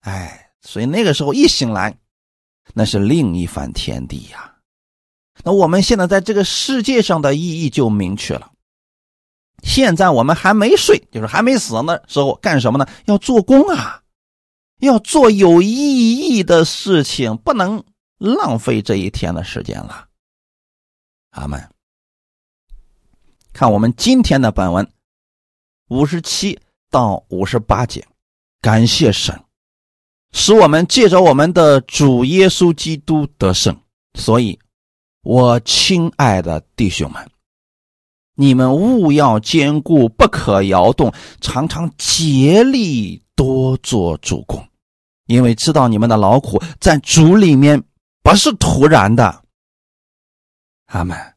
[0.00, 1.96] 哎，所以那个时候一醒来，
[2.74, 4.54] 那是另一番天地呀。
[5.42, 8.50] 那我们现在在这个世界上的意义就明确了。
[9.62, 12.86] 现在我们还没睡，就是还没死的时候，干什么呢？
[13.06, 14.02] 要做工啊，
[14.80, 17.82] 要做有意义的事情，不能
[18.18, 20.08] 浪费这一天的时间了。
[21.34, 21.68] 阿门。
[23.52, 24.90] 看我们今天的本文，
[25.88, 26.58] 五十七
[26.90, 28.04] 到五十八节，
[28.60, 29.40] 感谢神，
[30.32, 33.76] 使我们借着我们的主耶稣基督得胜。
[34.18, 34.58] 所以，
[35.22, 37.30] 我亲爱的弟兄们，
[38.34, 44.66] 你们务要坚固，不可摇动，常常竭力多做主公，
[45.26, 47.82] 因为知道你们的劳苦在主里面
[48.22, 49.43] 不是突然的。
[50.86, 51.34] 阿门。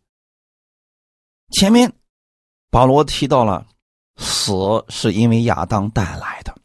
[1.52, 1.94] 前面
[2.70, 3.66] 保罗提到了
[4.18, 4.52] 死
[4.90, 6.56] 是因为亚当带来的，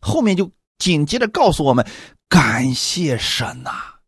[0.00, 1.86] 后面就紧接着告诉我们：
[2.28, 3.98] 感谢神呐！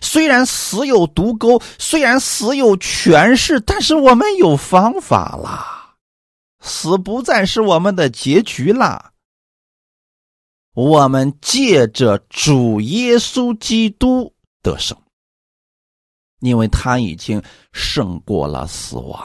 [0.00, 5.96] 虽然死有毒钩，虽然死有权势，但是我们有方法啦，
[6.60, 9.12] 死不再是我们的结局啦。
[10.74, 15.01] 我们借着主耶稣基督得胜。
[16.42, 17.40] 因为他已经
[17.72, 19.24] 胜过了死亡，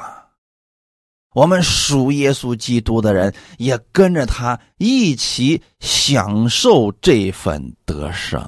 [1.33, 8.39] 我们属耶稣基督的人也跟着他一起享受这份得胜。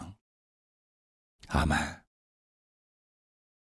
[1.47, 1.77] 阿门。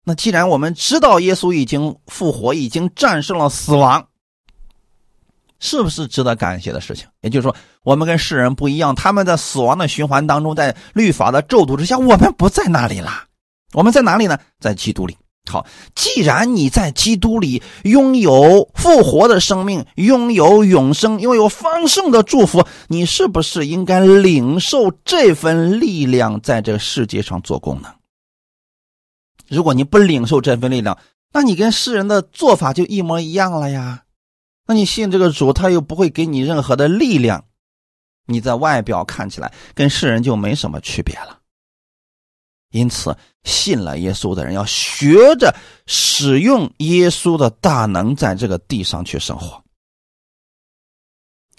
[0.03, 4.07] 那既然我们知道耶稣已经复活，已经战胜了死亡，
[5.59, 7.07] 是不是值得感谢的事情？
[7.21, 13.27] 也就是说，我们跟世人不一样，他们在死亡的循环当中，在律法的咒诅之下，我们不在那里了。
[13.73, 14.37] 我们在哪里呢？
[14.59, 15.17] 在基督里。
[15.49, 15.65] 好，
[15.95, 27.95] 既然你在基督里拥有复活的生命，拥有永生，拥有丰盛的祝福，你是不是应该领受这份力量，在这个世界上做工呢？
[29.49, 30.97] 如果你不领受这份力量，
[31.33, 34.03] 那你跟世人的做法就一模一样了呀。
[34.67, 37.45] 那你信这个主，他又不会给你任何的力量，
[38.27, 41.39] 你在外表看起来跟世人就没什么区别了。
[42.71, 45.53] 因此，信了耶稣的人要学着
[45.85, 49.63] 使用耶稣的大能，在这个地上去生活。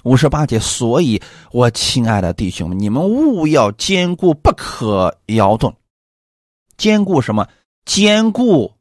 [0.04, 5.76] 五十八节，所以我亲爱的弟兄们，你们务要坚固，不可摇动。
[6.76, 7.46] 坚固什么？
[7.84, 8.72] 坚固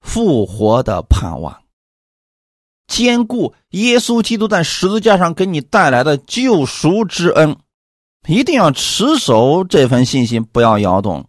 [0.00, 1.62] 复活的盼望，
[2.86, 7.56] 坚固耶稣基督在十字架上给你带来的救赎之恩，
[8.26, 11.26] 一定要持守这份信心，不要摇动，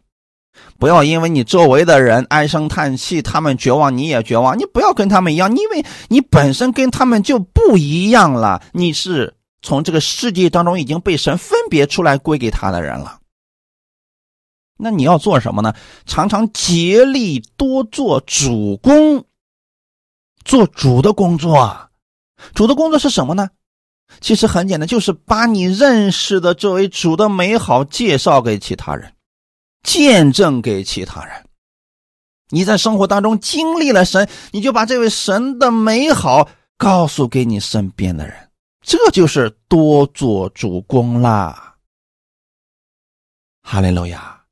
[0.77, 13.19] 不要因为你周围的人唉声叹气，他们绝望，你也绝望，你不要跟他们一样，因为你本身跟他们就不一样了，你是从这个世界当中已经被神分别出来归给他的人了。
[14.77, 15.73] 那你要做什么呢？
[16.05, 19.23] 常常竭力多做主公，
[20.43, 21.89] 做主的工作。
[22.53, 23.49] 主的工作是什么呢？
[24.21, 29.13] 其实很简单，就是把你认识的这位主的美好介绍给其他人，
[29.83, 31.45] 见证给其他人。
[32.49, 36.47] 你在生活当中经历了神，你就把这位神的美好
[36.77, 38.49] 告诉给你身边的人，
[38.81, 41.75] 这就是多做主公啦。
[43.63, 44.43] 哈利路亚。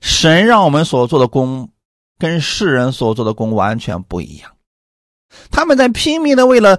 [0.00, 1.70] 神让我们所做的工，
[2.18, 4.54] 跟世人所做的工完全不一样。
[5.50, 6.78] 他们在拼命的为了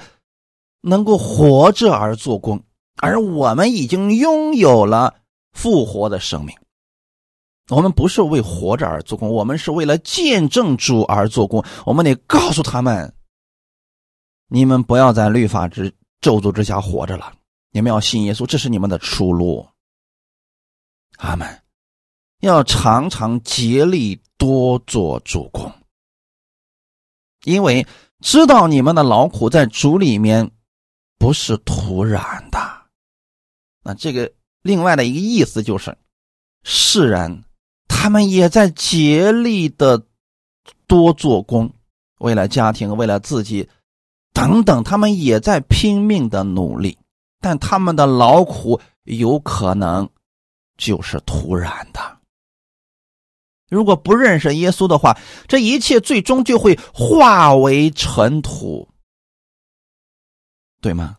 [0.88, 2.64] 能够活着而做工，
[2.98, 5.16] 而我们已经拥有了
[5.52, 6.56] 复活的生命。
[7.70, 11.66] 我们不是为活着而做工，我们是为了见证主而做工。
[11.86, 13.12] 我们得告诉他们：
[14.48, 17.34] 你们不要在律法之咒诅之下活着了，
[17.72, 19.68] 你们要信耶稣，这是你们的出路。
[21.18, 21.62] 阿门。
[22.42, 25.72] 要常常竭力多做主公，
[27.44, 27.88] 因为
[28.20, 30.52] 知道你们的劳苦在主里面
[31.18, 32.59] 不是突然的。
[33.84, 35.95] 那这个另外的一个意思就是，
[36.63, 37.43] 世人
[37.88, 40.03] 他们也在竭力的
[40.88, 41.74] 多做工，
[42.20, 43.70] 为了家庭，为了自己
[44.34, 46.97] 等等，他们也在拼命的努力，
[47.39, 50.09] 但他们的劳苦有可能
[50.78, 52.18] 就是突然的。
[53.70, 58.88] 如果不认识耶稣的话，这一切最终就会化为尘土，
[60.86, 61.18] 对吗？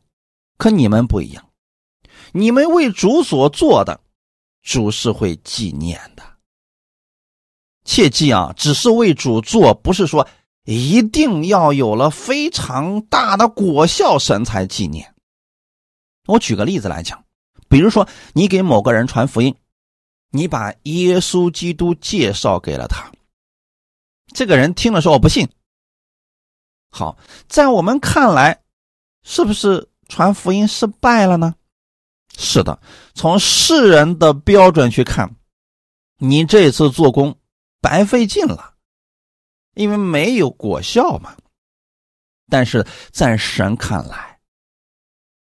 [0.58, 1.50] 可你们不一样，
[2.30, 4.00] 你们为主所做的，
[4.62, 6.22] 主是会纪念的。
[7.84, 10.28] 切记啊，只是为主做，不是说
[10.66, 15.12] 一定要有了非常大的果效，神才纪念。
[16.28, 17.24] 我举个例子来讲，
[17.68, 19.52] 比如说你给某个人传福音。
[20.30, 23.10] 你把耶稣基督介绍给了他，
[24.32, 25.48] 这个人听了说：“我不信。”
[26.90, 28.62] 好，在我们看来，
[29.28, 31.52] 是不是传福音失败了呢？
[32.38, 32.78] 是的，
[33.12, 35.34] 从世人的标准去看，
[36.18, 37.36] 你这次做工
[37.80, 38.74] 白费劲了，
[39.74, 41.34] 因为没有果效嘛。
[42.48, 44.38] 但是在神看来，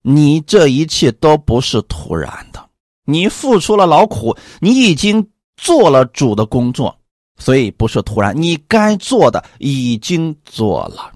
[0.02, 2.70] 你这一切都不是突然的。
[3.04, 6.96] 你付出了劳苦，你已经做了主的工作，
[7.36, 8.40] 所以不是突然。
[8.40, 11.12] 你该做的已经做了，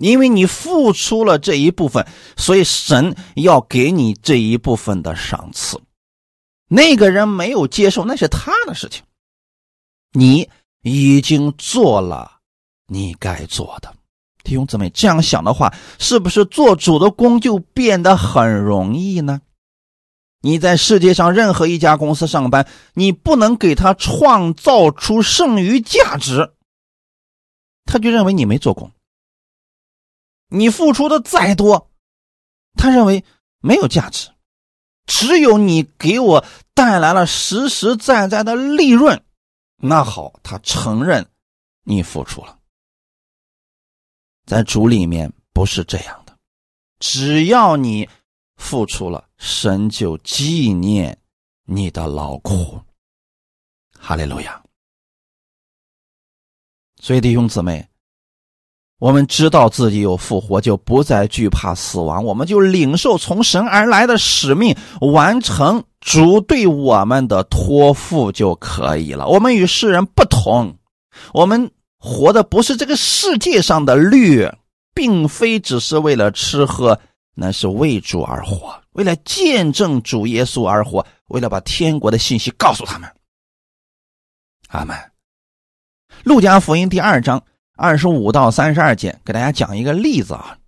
[0.00, 2.04] 因为你付出了这一部分，
[2.36, 5.80] 所以神要给你这一部分的赏赐。
[6.66, 9.02] 那个人没有接受，那是他的事情。
[10.12, 10.48] 你
[10.82, 12.38] 已经做了
[12.86, 13.94] 你该做的，
[14.42, 19.40] 弟兄姊妹，这样想的话，是不是做主的工就变得很容易呢？
[20.40, 26.54] 你在世界上任何一家公司上班，你不能给他创造出剩余价值，
[27.84, 28.90] 他就认为你没做工。
[30.50, 31.90] 你付出的再多，
[32.74, 33.24] 他认为
[33.60, 34.30] 没有价值。
[35.06, 36.44] 只有你给我
[36.74, 39.24] 带来了实实在在的利润，
[39.76, 41.26] 那好，他承认
[41.84, 42.58] 你付出了。
[44.44, 46.36] 在主里面不是这样的，
[46.98, 48.08] 只要你。
[48.62, 51.18] 付出了，神就纪念
[51.64, 52.78] 你的劳苦。
[53.98, 54.62] 哈利路亚！
[57.00, 57.88] 所以弟兄姊妹，
[59.00, 69.26] 我们知道自己有复活，就不再惧怕死亡，我们就领受从神而来的使命，完成主对我们的托付就可以了。
[69.26, 70.76] 我们与世人不同，
[71.32, 74.46] 我们活的不是这个世界上的律，
[74.94, 77.00] 并非只是为了吃喝。
[77.32, 83.08] 那是为主而活，为了见证主耶稣而活，为了把天国的信息告诉他们。
[84.68, 84.94] 阿门。
[86.22, 87.42] 路加福音第二章
[87.80, 90.58] 二十五到三十二节，给大家讲一个例子啊。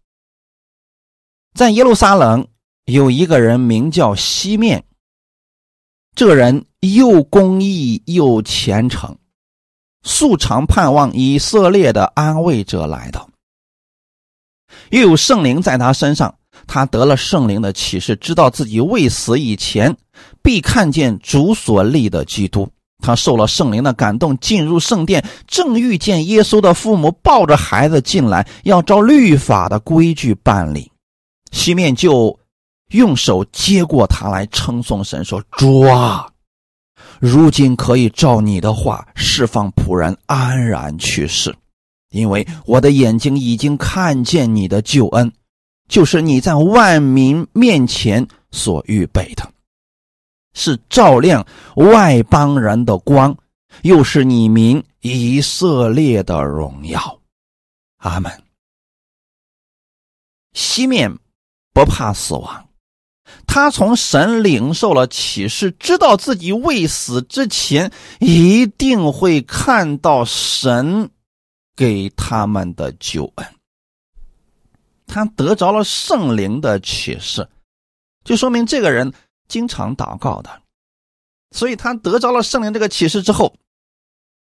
[1.53, 2.49] 在耶路撒冷
[2.87, 4.83] 有一个人名叫西面，
[6.17, 9.19] 这个人又公义又虔诚，
[10.03, 13.29] 素常盼望以色列的安慰者来到。
[14.89, 16.35] 又有圣灵在他身上，
[16.67, 19.95] 他得了圣灵的启示，知道自己未死以前
[20.43, 22.71] 必看见主所立的基督。
[23.03, 30.91] 他受了圣灵的感动，进入圣殿，正遇见耶稣的父母抱着孩子进来，要照律法的规矩办理。
[31.51, 32.39] 西面就
[32.93, 36.27] 用手接过他来，称颂神说：“主啊，
[37.21, 41.55] 如今可以照你的话释放仆人安然去世。”
[42.11, 45.33] 因为我的眼睛已经看见你的救恩，
[45.89, 49.51] 就是你在万民面前所预备的，
[50.55, 51.47] 是照亮
[51.77, 53.37] 外邦人的光，
[53.83, 57.21] 又是你民以色列的荣耀。
[57.99, 58.31] 阿门。
[60.53, 61.19] 西面
[61.73, 62.69] 不怕死亡，
[63.47, 67.91] 他从神领受了启示，知道自己未死之前
[68.21, 71.11] 一定会看到神。
[71.75, 73.47] 给他们的救恩，
[75.07, 77.49] 他得着了圣灵的启示，
[78.25, 79.11] 就说明这个人
[79.49, 80.63] 经常祷告的，
[81.51, 83.55] 所以他得着了圣灵这个启示之后，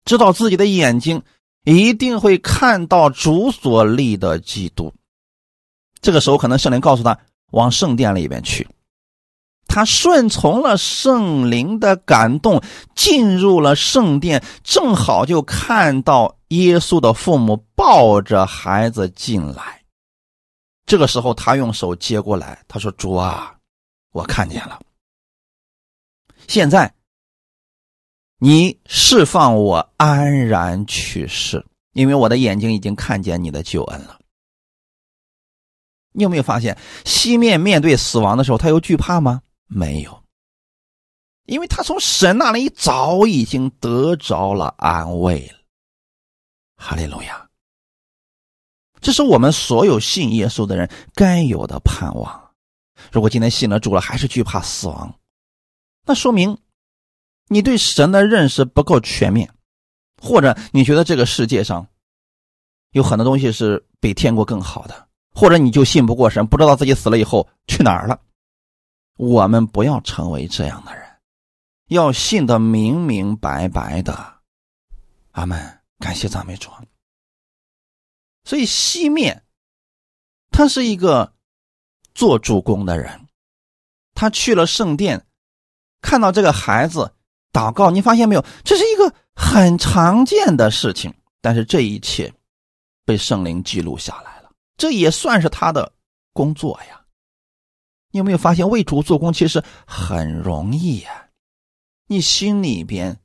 [0.05, 1.23] 知道自己的眼睛
[1.65, 4.93] 一定会看到主所立的基督。
[6.01, 7.19] 这个时候，可能圣灵告诉他
[7.53, 8.69] 往圣殿里边去，
[9.67, 12.63] 他顺从了圣灵的感动，
[12.95, 16.37] 进入了圣殿，正好就看到。
[16.51, 19.85] 耶稣的父母抱着孩子进来，
[20.85, 23.55] 这个时候他用手接过来，他说：“主啊，
[24.13, 24.81] 我看见了。
[26.49, 26.95] 现在
[28.39, 34.19] 你释放我安然去世，因为我的眼睛已经看见你的救恩了。”
[36.13, 39.43] 你有没有发现，西面面对死亡的时候，他有惧怕吗？
[39.67, 40.25] 没有，
[41.45, 45.61] 因为他从神那里早已经得着了安慰了。
[46.77, 47.49] 哈利路亚！
[49.01, 52.40] 这是我们所有信耶稣的人该有的盼望。
[53.13, 55.19] 如果今天信了主了，还是惧怕死亡，
[56.05, 56.59] 那说明
[57.49, 59.53] 你对神的认识不够全面，
[60.21, 61.87] 或者你觉得这个世界上
[62.93, 68.21] 有很多东西是比天国更好的，或者你就信不过神，不知道自己死了以后去哪儿了。
[69.17, 71.05] 我们不要成为这样的人，
[71.89, 74.41] 要信得明明白白的。
[75.33, 75.77] 阿门。
[76.01, 76.71] 感谢赞美主。
[78.45, 79.45] 所以西面，
[80.51, 81.35] 它是一个
[82.15, 83.29] 做主公的人，
[84.15, 85.27] 他去了圣殿，
[86.01, 87.15] 看到这个孩子
[87.53, 88.45] 祷告，你发现没有？
[88.65, 92.33] 这是一个很常见的事情，但是这一切
[93.05, 95.93] 被圣灵记录下来了，这也算是他的
[96.33, 97.01] 工作呀。
[98.11, 101.29] 你有没有发现为主做工其实很容易呀？
[102.07, 103.21] 你心里边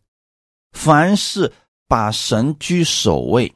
[0.72, 1.52] 凡是。
[1.88, 3.56] 把神居首位，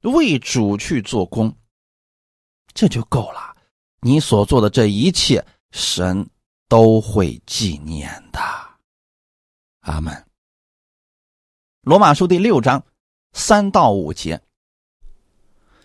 [0.00, 1.54] 为主去做工，
[2.72, 3.47] 这就够了。
[4.00, 6.28] 你所做的这一切，神
[6.68, 8.40] 都会纪念的。
[9.80, 10.24] 阿门。
[11.82, 12.82] 罗马书第六章
[13.32, 14.40] 三到五节，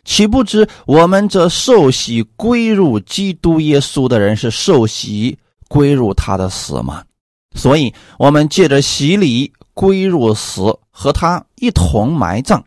[0.04, 5.38] 岂不知我们这受洗归入基督耶稣的人，是受洗
[5.68, 7.06] 归入他的死吗？
[7.56, 10.80] 所以，我们借着洗礼归入死。
[10.96, 12.64] 和他一同埋葬，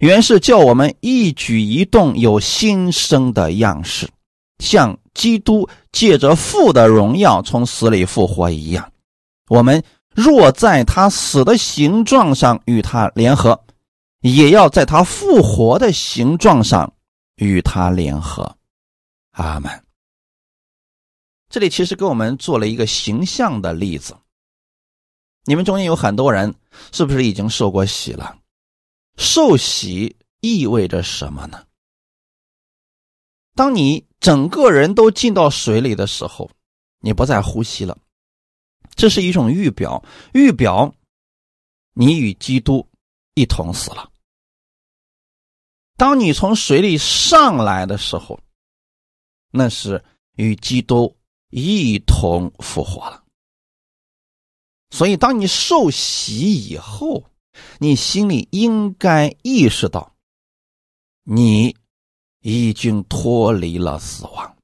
[0.00, 4.06] 原是叫我们一举一动有新生的样式，
[4.60, 8.92] 像基督借着父的荣耀从死里复活一样。
[9.48, 9.82] 我们
[10.14, 13.64] 若在他死的形状上与他联合，
[14.20, 16.92] 也要在他复活的形状上
[17.36, 18.56] 与他联合。
[19.32, 19.84] 阿门。
[21.48, 24.16] 这里其实给我们做了一个形象的例子。
[25.46, 26.54] 你们中间有很多人，
[26.92, 28.36] 是不是已经受过洗了？
[29.16, 31.64] 受洗意味着什么呢？
[33.56, 36.50] 当你整个人都进到水里的时候，
[37.00, 37.98] 你不再呼吸了，
[38.94, 40.04] 这是一种预表，
[40.34, 40.94] 预表
[41.94, 42.86] 你与基督
[43.34, 44.10] 一同死了。
[45.96, 48.38] 当你从水里上来的时候，
[49.50, 50.04] 那是
[50.36, 51.16] 与基督
[51.50, 53.24] 一同复活了。
[54.90, 57.24] 所以，当你受洗以后，
[57.78, 60.14] 你心里应该意识到，
[61.22, 61.76] 你
[62.40, 64.56] 已经脱离了死亡。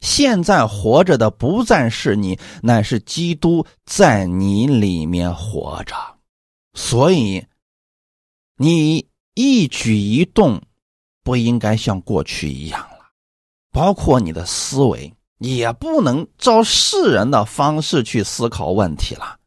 [0.00, 5.94] 现在活着的不再是你，乃是基督在你里面活着。
[6.74, 7.46] 所以，
[8.56, 10.62] 你一举一动
[11.22, 13.10] 不应该像过去一样了，
[13.72, 19.38] 包括你的思维也不能照世人的方式去思考问题了。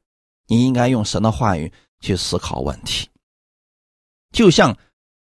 [0.47, 1.71] 你应该用神的话语
[2.01, 3.07] 去思考问题，
[4.31, 4.75] 就像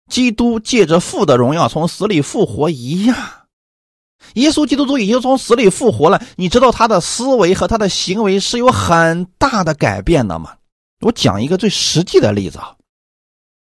[0.09, 3.17] 基督借着父的荣耀从死里复活一样。
[4.35, 10.55] 耶稣基督都已经从死里复活了，你知道他的思维和他的行为是有很大的改变的吗？
[11.01, 12.75] 我讲一个最实际的例子啊，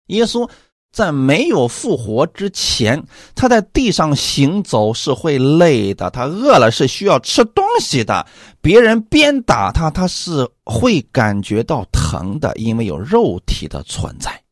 [0.07, 0.49] 耶稣。
[0.93, 3.01] 在没有复活之前，
[3.37, 8.27] 他在地上行走是会累的，他饿了是需要吃东西的。
[8.61, 14.43] 别人鞭打他，他是会感觉到疼的，因为有肉体的存在。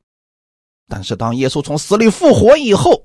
[0.89, 3.03] 但是当耶稣从死里复活以后，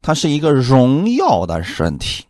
[0.00, 2.24] 他是一个荣耀的身体，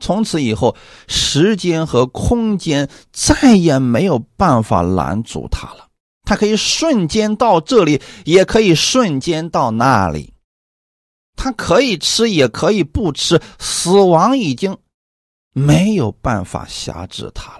[0.00, 0.76] 从此以后，
[1.08, 5.86] 时间和空间再也没有办法拦阻他了。
[6.24, 10.32] 他可以瞬间到这里，也可以瞬间到那里。
[11.36, 13.40] 他可以吃，也可以不吃。
[13.58, 14.76] 死亡已经
[15.52, 17.59] 没有办法辖制他了。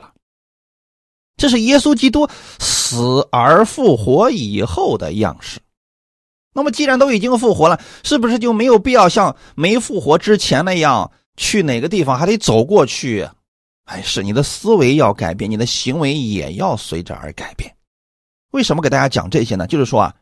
[1.41, 2.28] 这是耶稣基督
[2.59, 5.59] 死而复活以后的样式。
[6.53, 13.26] 那么，既然都已经复活了，是不是就没有必要像没复活之前那样去哪个地方还得走过去？
[13.86, 17.74] 哎，是你的思维要改变，你的行为也要随着而改变。
[18.51, 19.66] 为什么给大家讲这些呢？
[19.66, 20.14] 就是说啊，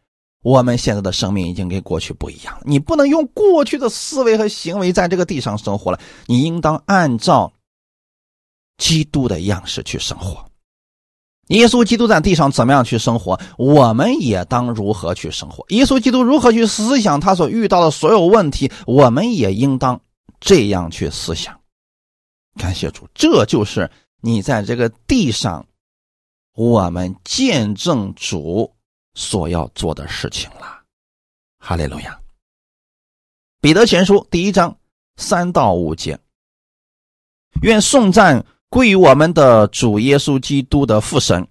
[0.45, 2.63] 我们现在的生命已经跟过去不一样了。
[2.65, 7.53] 你不能用过去的思维和行为在这个地上生活了，你应当按照
[8.77, 10.48] 基督的样式去生活。
[11.49, 15.65] 耶稣基督在地上怎么样去生活，我们也当如何去生活。
[15.69, 20.01] 耶稣基督如何去思想他所遇到的所有问题，我们也应当
[20.41, 21.59] 这样去思想。
[22.57, 23.91] 感谢主，这就是
[24.21, 25.65] 你在这个地上。
[26.55, 28.75] 我们见证主
[29.15, 30.83] 所要做的事情了，
[31.61, 32.19] 哈利路亚。
[33.61, 34.77] 彼得前书第一章
[35.19, 36.19] 三到五节，
[37.63, 41.47] 愿颂赞归于我们的主耶稣基督的父神，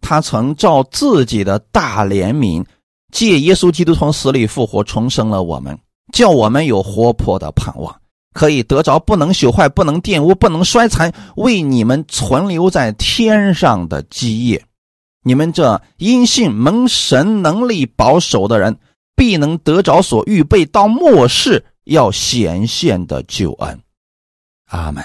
[0.00, 2.64] 他曾照自己的大怜悯，
[3.12, 5.78] 借耶稣基督从死里复活，重生了我们，
[6.12, 7.94] 叫我们有活泼的盼望。
[8.32, 14.64] 可以得着不能朽坏、不能玷污、不能衰残，为你们存留在天上的基业。
[15.24, 18.78] 你们这因信蒙神能力保守的人，
[19.16, 23.80] 必能得着所预备到末世要显现的救恩。
[24.66, 25.04] 阿门。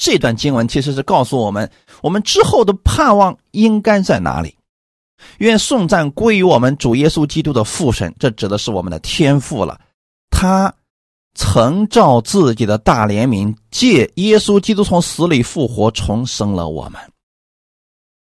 [0.00, 1.70] 这段经文其实是告诉我们，
[2.02, 4.56] 我们之后的盼望应该在哪里。
[5.38, 9.78] 愿颂赞归于我们主耶稣基督的父神，这指的是我们的天父了。
[10.30, 10.74] 他。
[11.32, 17.00] 曾照自己的大怜悯，借耶稣基督从死里复活，重生了我们。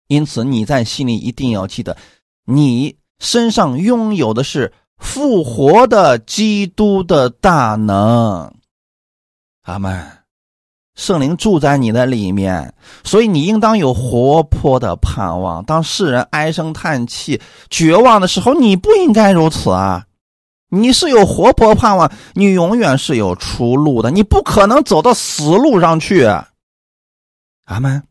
[0.08, 1.98] 因此，你在心里一定要记得，
[2.46, 8.56] 你身上拥有的是复活的基督的大能。
[9.64, 10.23] 阿门。
[10.96, 12.74] 圣灵住在你的里面，
[13.04, 15.64] 所以你应当有活泼的盼望。
[15.66, 20.06] 当世人唉声叹气、绝望的时候，你不应该如此啊。
[20.70, 26.26] 你是有活泼盼望，你永远是有出路的，你不可能走到死路上去。
[27.66, 28.04] 阿门。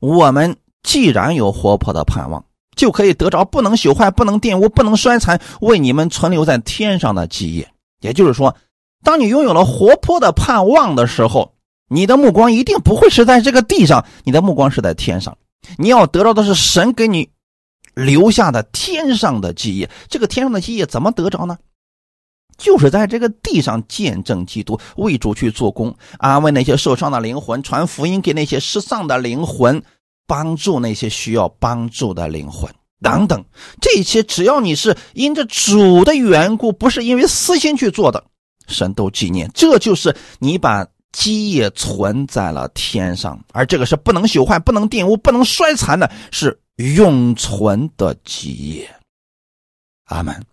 [0.00, 2.44] 我们既然有活泼的盼望，
[2.76, 7.68] 就可以得着不能朽坏、不能玷污、不能衰残，为你们存留在天上的基业。
[8.00, 8.56] 也就是说，
[9.02, 11.54] 当你拥有了活泼的盼望的时候，
[11.88, 15.36] 你的目光一定不会是在这个地上，你的目光是在天上。
[15.78, 17.30] 你要得到的是神给你。
[17.92, 21.58] 留下的天上的基业，这个天上的基业怎么得着呢？
[22.56, 29.82] 就是在这个地上见证基督，为主去做工，安慰那些受伤的灵魂，传福音给那些失丧的灵魂，
[30.26, 32.72] 帮助那些需要帮助的灵魂
[33.02, 33.44] 等等。
[33.80, 38.24] 这些只要你是因着主的缘故，不是因为私心去做的，
[38.70, 39.50] 神都纪念。
[39.52, 46.58] 这就是你把基业存在了天上，而这个是不能朽坏、不能玷污、不能衰残的，是。
[46.96, 49.00] 永存的基业，
[50.04, 50.46] 阿门。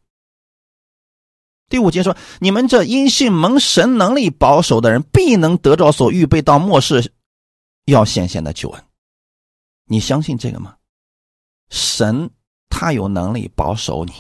[1.69, 7.13] 第五节说：“你们这因信蒙神能力保守的人，必能得着所预备到末世
[7.85, 8.83] 要显现的救恩。”
[9.87, 10.75] 你相信这个吗？
[11.69, 12.29] 神
[12.67, 14.11] 他有能力保守你，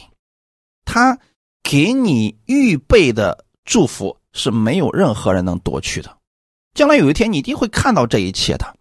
[0.85, 1.19] 他
[1.61, 6.17] 给你预备的祝福是没有任何人能夺去的。
[6.73, 8.75] 将来有一天，你一定会看到这一切的。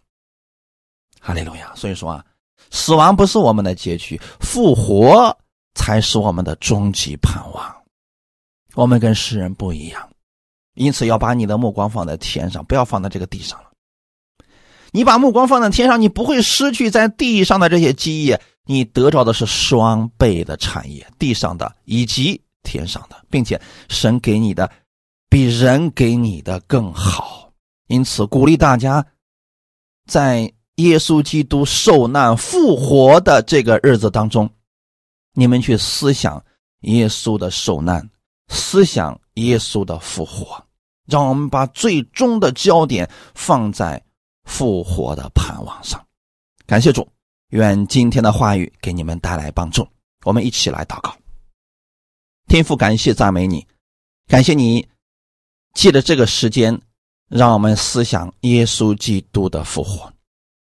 [1.19, 1.71] 哈利路亚！
[1.75, 2.25] 所以说啊。
[2.69, 5.37] 死亡不是我们的结局，复活
[5.75, 7.75] 才是我们的终极盼望。
[8.73, 10.09] 我们跟世人不一样，
[10.73, 13.71] 因此要把你的目光放在天上，不要放在这个地上了。
[14.91, 24.69] 你把目光放在天上，你不会失去在地上的这些基业，你得着的是双倍的产业，地上的以及天上的，并且神给你的
[25.29, 27.51] 比人给你的更好。
[27.87, 29.05] 因此，鼓励大家
[30.05, 34.49] 在耶稣基督受难复活的这个日子当中，
[35.33, 36.43] 你们去思想
[36.81, 38.09] 耶稣的受难，
[38.49, 40.65] 思想耶稣的复活，
[41.07, 44.01] 让我们把最终的焦点放在。
[44.49, 46.01] 复活的盼望上，
[46.65, 47.05] 感谢主，
[47.49, 49.85] 愿今天的话语给你们带来帮助。
[50.23, 51.13] 我们一起来祷告。
[52.47, 53.67] 天父，感谢赞美你，
[54.27, 54.87] 感谢你
[55.73, 56.79] 借着这个时间，
[57.29, 60.11] 让我们思想耶稣基督的复活，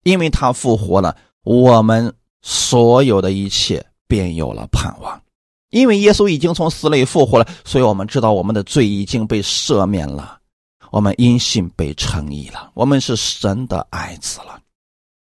[0.03, 2.13] 因为他复活了，我们
[2.43, 5.19] 所有的一切便有了盼望。
[5.71, 10.39] 因为耶稣已经从死里复活了，所以我们知道我们的罪已经被赦免了。
[10.91, 14.59] 我们因信被称义了，我们是神的爱子了。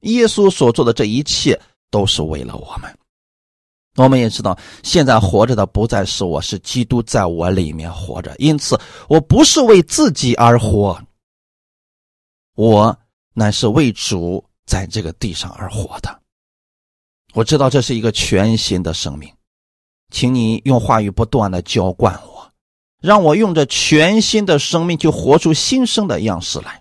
[0.01, 1.59] 耶稣所做的这一切
[1.91, 2.99] 都是为了我们。
[4.01, 8.35] 我们也知道，现在活着的不再是我，是基督在我里面活着。
[8.39, 10.99] 因此，我不是为自己而活，
[12.55, 12.97] 我
[13.35, 16.19] 乃是为主在这个地上而活的。
[17.35, 19.31] 我知道这是一个全新的生命，
[20.11, 22.51] 请你用话语不断的浇灌我。
[23.01, 26.80] 让我用着全新的生命去活出新生的样式来，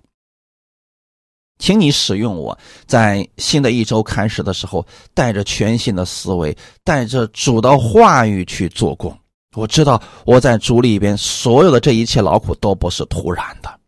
[1.60, 2.57] 请你使用我
[2.88, 9.16] 在新的一周开始的时候，带着全新的思维，带着主的话语去做工。
[9.55, 13.80] 我知道我在主里边所有的这一切劳苦都不是突然的，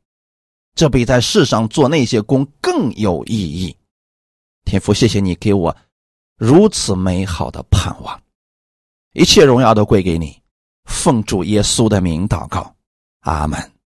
[0.76, 3.76] 这比在世上做那些工更有意义。
[4.66, 5.76] 天父，谢谢你给我
[6.38, 8.22] 如此美好的盼望，
[9.14, 10.36] 一切荣耀都归给你。
[10.86, 12.76] 奉主耶稣的名祷告，
[13.22, 13.81] 阿门。